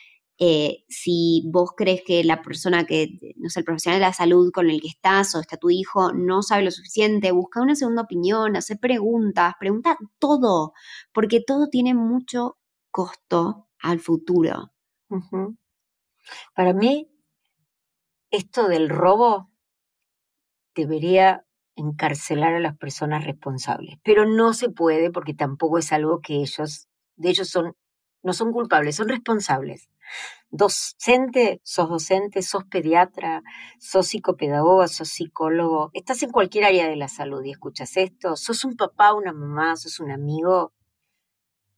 eh, 0.42 0.86
si 0.88 1.44
vos 1.52 1.72
crees 1.76 2.02
que 2.06 2.24
la 2.24 2.42
persona 2.42 2.86
que, 2.86 3.10
no 3.36 3.50
sé, 3.50 3.60
el 3.60 3.66
profesional 3.66 4.00
de 4.00 4.06
la 4.06 4.14
salud 4.14 4.52
con 4.54 4.70
el 4.70 4.80
que 4.80 4.88
estás 4.88 5.36
o 5.36 5.42
está 5.42 5.58
tu 5.58 5.70
hijo 5.70 6.14
no 6.14 6.42
sabe 6.44 6.64
lo 6.64 6.72
suficiente, 6.72 7.34
busca 7.34 7.62
una 7.62 7.76
segunda 7.76 8.04
opinión, 8.04 8.56
hace 8.56 8.78
preguntas, 8.78 9.56
pregunta 9.60 9.98
todo, 10.18 10.72
porque 11.14 11.42
todo 11.46 11.68
tiene 11.68 11.94
mucho 11.94 12.58
costo 12.90 13.68
al 13.82 14.00
futuro. 14.00 14.72
Para 16.56 16.74
mí, 16.74 17.12
esto 18.32 18.70
del 18.70 18.90
robo 18.90 19.52
debería 20.74 21.46
encarcelar 21.76 22.54
a 22.54 22.60
las 22.62 22.78
personas 22.78 23.26
responsables, 23.26 23.98
pero 24.04 24.26
no 24.26 24.54
se 24.54 24.70
puede 24.70 25.12
porque 25.12 25.34
tampoco 25.34 25.80
es 25.80 25.92
algo 25.92 26.22
que 26.22 26.36
ellos, 26.36 26.88
de 27.16 27.30
ellos 27.30 27.50
son, 27.50 27.76
no 28.24 28.34
son 28.34 28.52
culpables, 28.52 28.96
son 28.96 29.10
responsables 29.10 29.90
docente, 30.52 31.62
sos 31.64 31.90
docente, 31.90 32.42
sos 32.42 32.66
pediatra, 32.66 33.44
sos 33.80 34.08
psicopedagoga, 34.08 34.88
sos 34.88 35.10
psicólogo, 35.10 35.92
estás 35.94 36.24
en 36.24 36.32
cualquier 36.32 36.66
área 36.66 36.88
de 36.88 36.96
la 36.96 37.08
salud 37.08 37.44
y 37.44 37.52
escuchas 37.52 37.98
esto, 37.98 38.36
sos 38.36 38.66
un 38.66 38.76
papá, 38.76 39.14
una 39.14 39.34
mamá, 39.34 39.76
sos 39.76 40.00
un 40.00 40.12
amigo, 40.12 40.74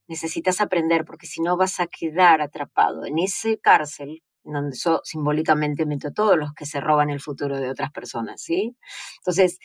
necesitas 0.07 0.61
aprender 0.61 1.05
porque 1.05 1.27
si 1.27 1.41
no 1.41 1.57
vas 1.57 1.79
a 1.79 1.87
quedar 1.87 2.41
atrapado 2.41 3.05
en 3.05 3.19
ese 3.19 3.59
cárcel 3.59 4.23
donde 4.43 4.75
yo 4.75 5.01
simbólicamente 5.03 5.85
meto 5.85 6.07
a 6.07 6.13
todos 6.13 6.37
los 6.37 6.53
que 6.53 6.65
se 6.65 6.81
roban 6.81 7.09
el 7.09 7.21
futuro 7.21 7.57
de 7.59 7.69
otras 7.69 7.91
personas, 7.91 8.41
¿sí? 8.41 8.75
Entonces, 9.19 9.59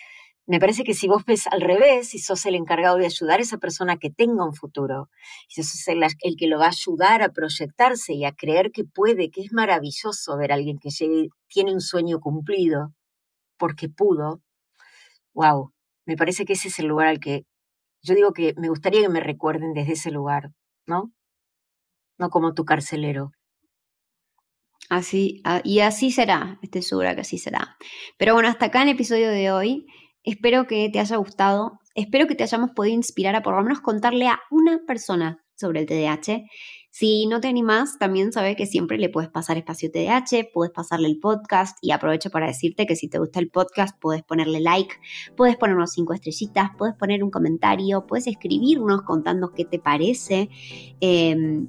me 0.47 0.61
parece 0.61 0.85
que 0.85 0.95
si 0.95 1.09
vos 1.09 1.25
ves 1.25 1.47
al 1.49 1.61
revés, 1.61 2.09
si 2.09 2.19
sos 2.19 2.47
el 2.47 2.55
encargado 2.55 2.97
de 2.97 3.07
ayudar 3.07 3.41
a 3.41 3.43
esa 3.43 3.59
persona 3.59 3.97
que 3.97 4.11
tenga 4.11 4.45
un 4.45 4.55
futuro, 4.55 5.11
si 5.49 5.63
sos 5.63 5.89
el, 5.89 6.03
el, 6.03 6.37
que 6.37 6.47
lo 6.47 6.59
va 6.59 6.67
a 6.67 6.69
ayudar 6.69 7.23
a 7.23 7.33
proyectarse 7.33 8.15
y 8.15 8.25
a 8.25 8.33
creer 8.33 8.71
que 8.71 8.85
puede, 8.85 9.31
que 9.31 9.43
es 9.43 9.53
maravilloso 9.53 10.37
ver 10.37 10.53
a 10.53 10.55
alguien 10.55 10.79
que 10.79 10.91
llegue, 10.91 11.29
tiene 11.49 11.73
un 11.73 11.81
sueño 11.81 12.21
cumplido 12.21 12.95
porque 13.59 13.89
pudo, 13.89 14.41
wow, 15.35 15.73
me 16.07 16.17
parece 16.17 16.45
que 16.45 16.53
ese 16.53 16.69
es 16.69 16.79
el 16.79 16.87
lugar 16.87 17.09
al 17.09 17.21
que 17.21 17.45
yo 18.03 18.15
digo 18.15 18.33
que 18.33 18.55
me 18.57 18.69
gustaría 18.69 19.03
que 19.03 19.09
me 19.09 19.21
recuerden 19.21 19.73
desde 19.75 19.95
ese 19.95 20.11
lugar, 20.13 20.53
¿no? 20.87 21.13
No 22.19 22.31
como 22.31 22.55
tu 22.55 22.65
carcelero. 22.65 23.33
Así, 24.89 25.41
ah, 25.45 25.61
y 25.65 25.81
así 25.81 26.13
será, 26.13 26.61
estoy 26.63 26.83
segura 26.83 27.17
que 27.17 27.23
así 27.23 27.39
será. 27.39 27.77
Pero 28.17 28.35
bueno, 28.35 28.49
hasta 28.49 28.67
acá 28.67 28.83
en 28.83 28.89
el 28.89 28.95
episodio 28.95 29.31
de 29.31 29.51
hoy. 29.51 29.87
Espero 30.27 30.67
que 30.67 30.91
te 30.91 30.99
haya 30.99 31.17
gustado, 31.19 31.79
espero 31.95 32.27
que 32.27 32.35
te 32.35 32.43
hayamos 32.43 32.73
podido 32.73 32.97
inspirar 32.97 33.37
a 33.37 33.43
por 33.43 33.55
lo 33.55 33.63
menos 33.63 33.81
contarle 33.81 34.27
a 34.27 34.41
una 34.51 34.81
persona 34.85 35.39
sobre 35.55 35.79
el 35.79 35.87
TDAH. 35.87 36.45
Si 36.91 37.27
no 37.29 37.41
te 37.41 37.47
animas, 37.47 37.97
también 38.01 38.33
sabes 38.33 38.57
que 38.57 38.67
siempre 38.67 38.99
le 38.99 39.09
puedes 39.09 39.31
pasar 39.31 39.57
espacio 39.57 39.89
TDAH, 39.93 40.49
puedes 40.53 40.73
pasarle 40.73 41.07
el 41.07 41.21
podcast 41.21 41.79
y 41.81 41.93
aprovecho 41.93 42.31
para 42.31 42.49
decirte 42.49 42.87
que 42.87 42.97
si 42.97 43.09
te 43.09 43.21
gusta 43.21 43.39
el 43.39 43.51
podcast 43.51 43.97
puedes 44.01 44.25
ponerle 44.25 44.59
like, 44.61 44.97
puedes 45.37 45.57
ponernos 45.57 45.93
cinco 45.93 46.13
estrellitas, 46.13 46.71
puedes 46.77 46.97
poner 46.97 47.23
un 47.23 47.31
comentario, 47.31 48.05
puedes 48.09 48.27
escribirnos 48.27 49.03
contando 49.03 49.53
qué 49.53 49.65
te 49.65 49.79
parece. 49.79 50.51
Em, 51.01 51.69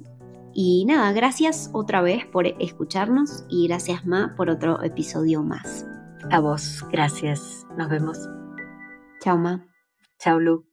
y 0.52 0.84
nada, 0.84 1.12
gracias 1.12 1.70
otra 1.72 2.02
vez 2.02 2.26
por 2.26 2.48
escucharnos 2.58 3.44
y 3.48 3.68
gracias 3.68 4.04
Ma 4.04 4.34
por 4.36 4.50
otro 4.50 4.82
episodio 4.82 5.44
más. 5.44 5.86
A 6.32 6.40
vos, 6.40 6.84
gracias. 6.90 7.64
Nos 7.76 7.88
vemos. 7.88 8.18
Chao, 9.28 9.36
Ma. 9.36 9.60
Chao, 10.18 10.38
Lu. 10.40 10.67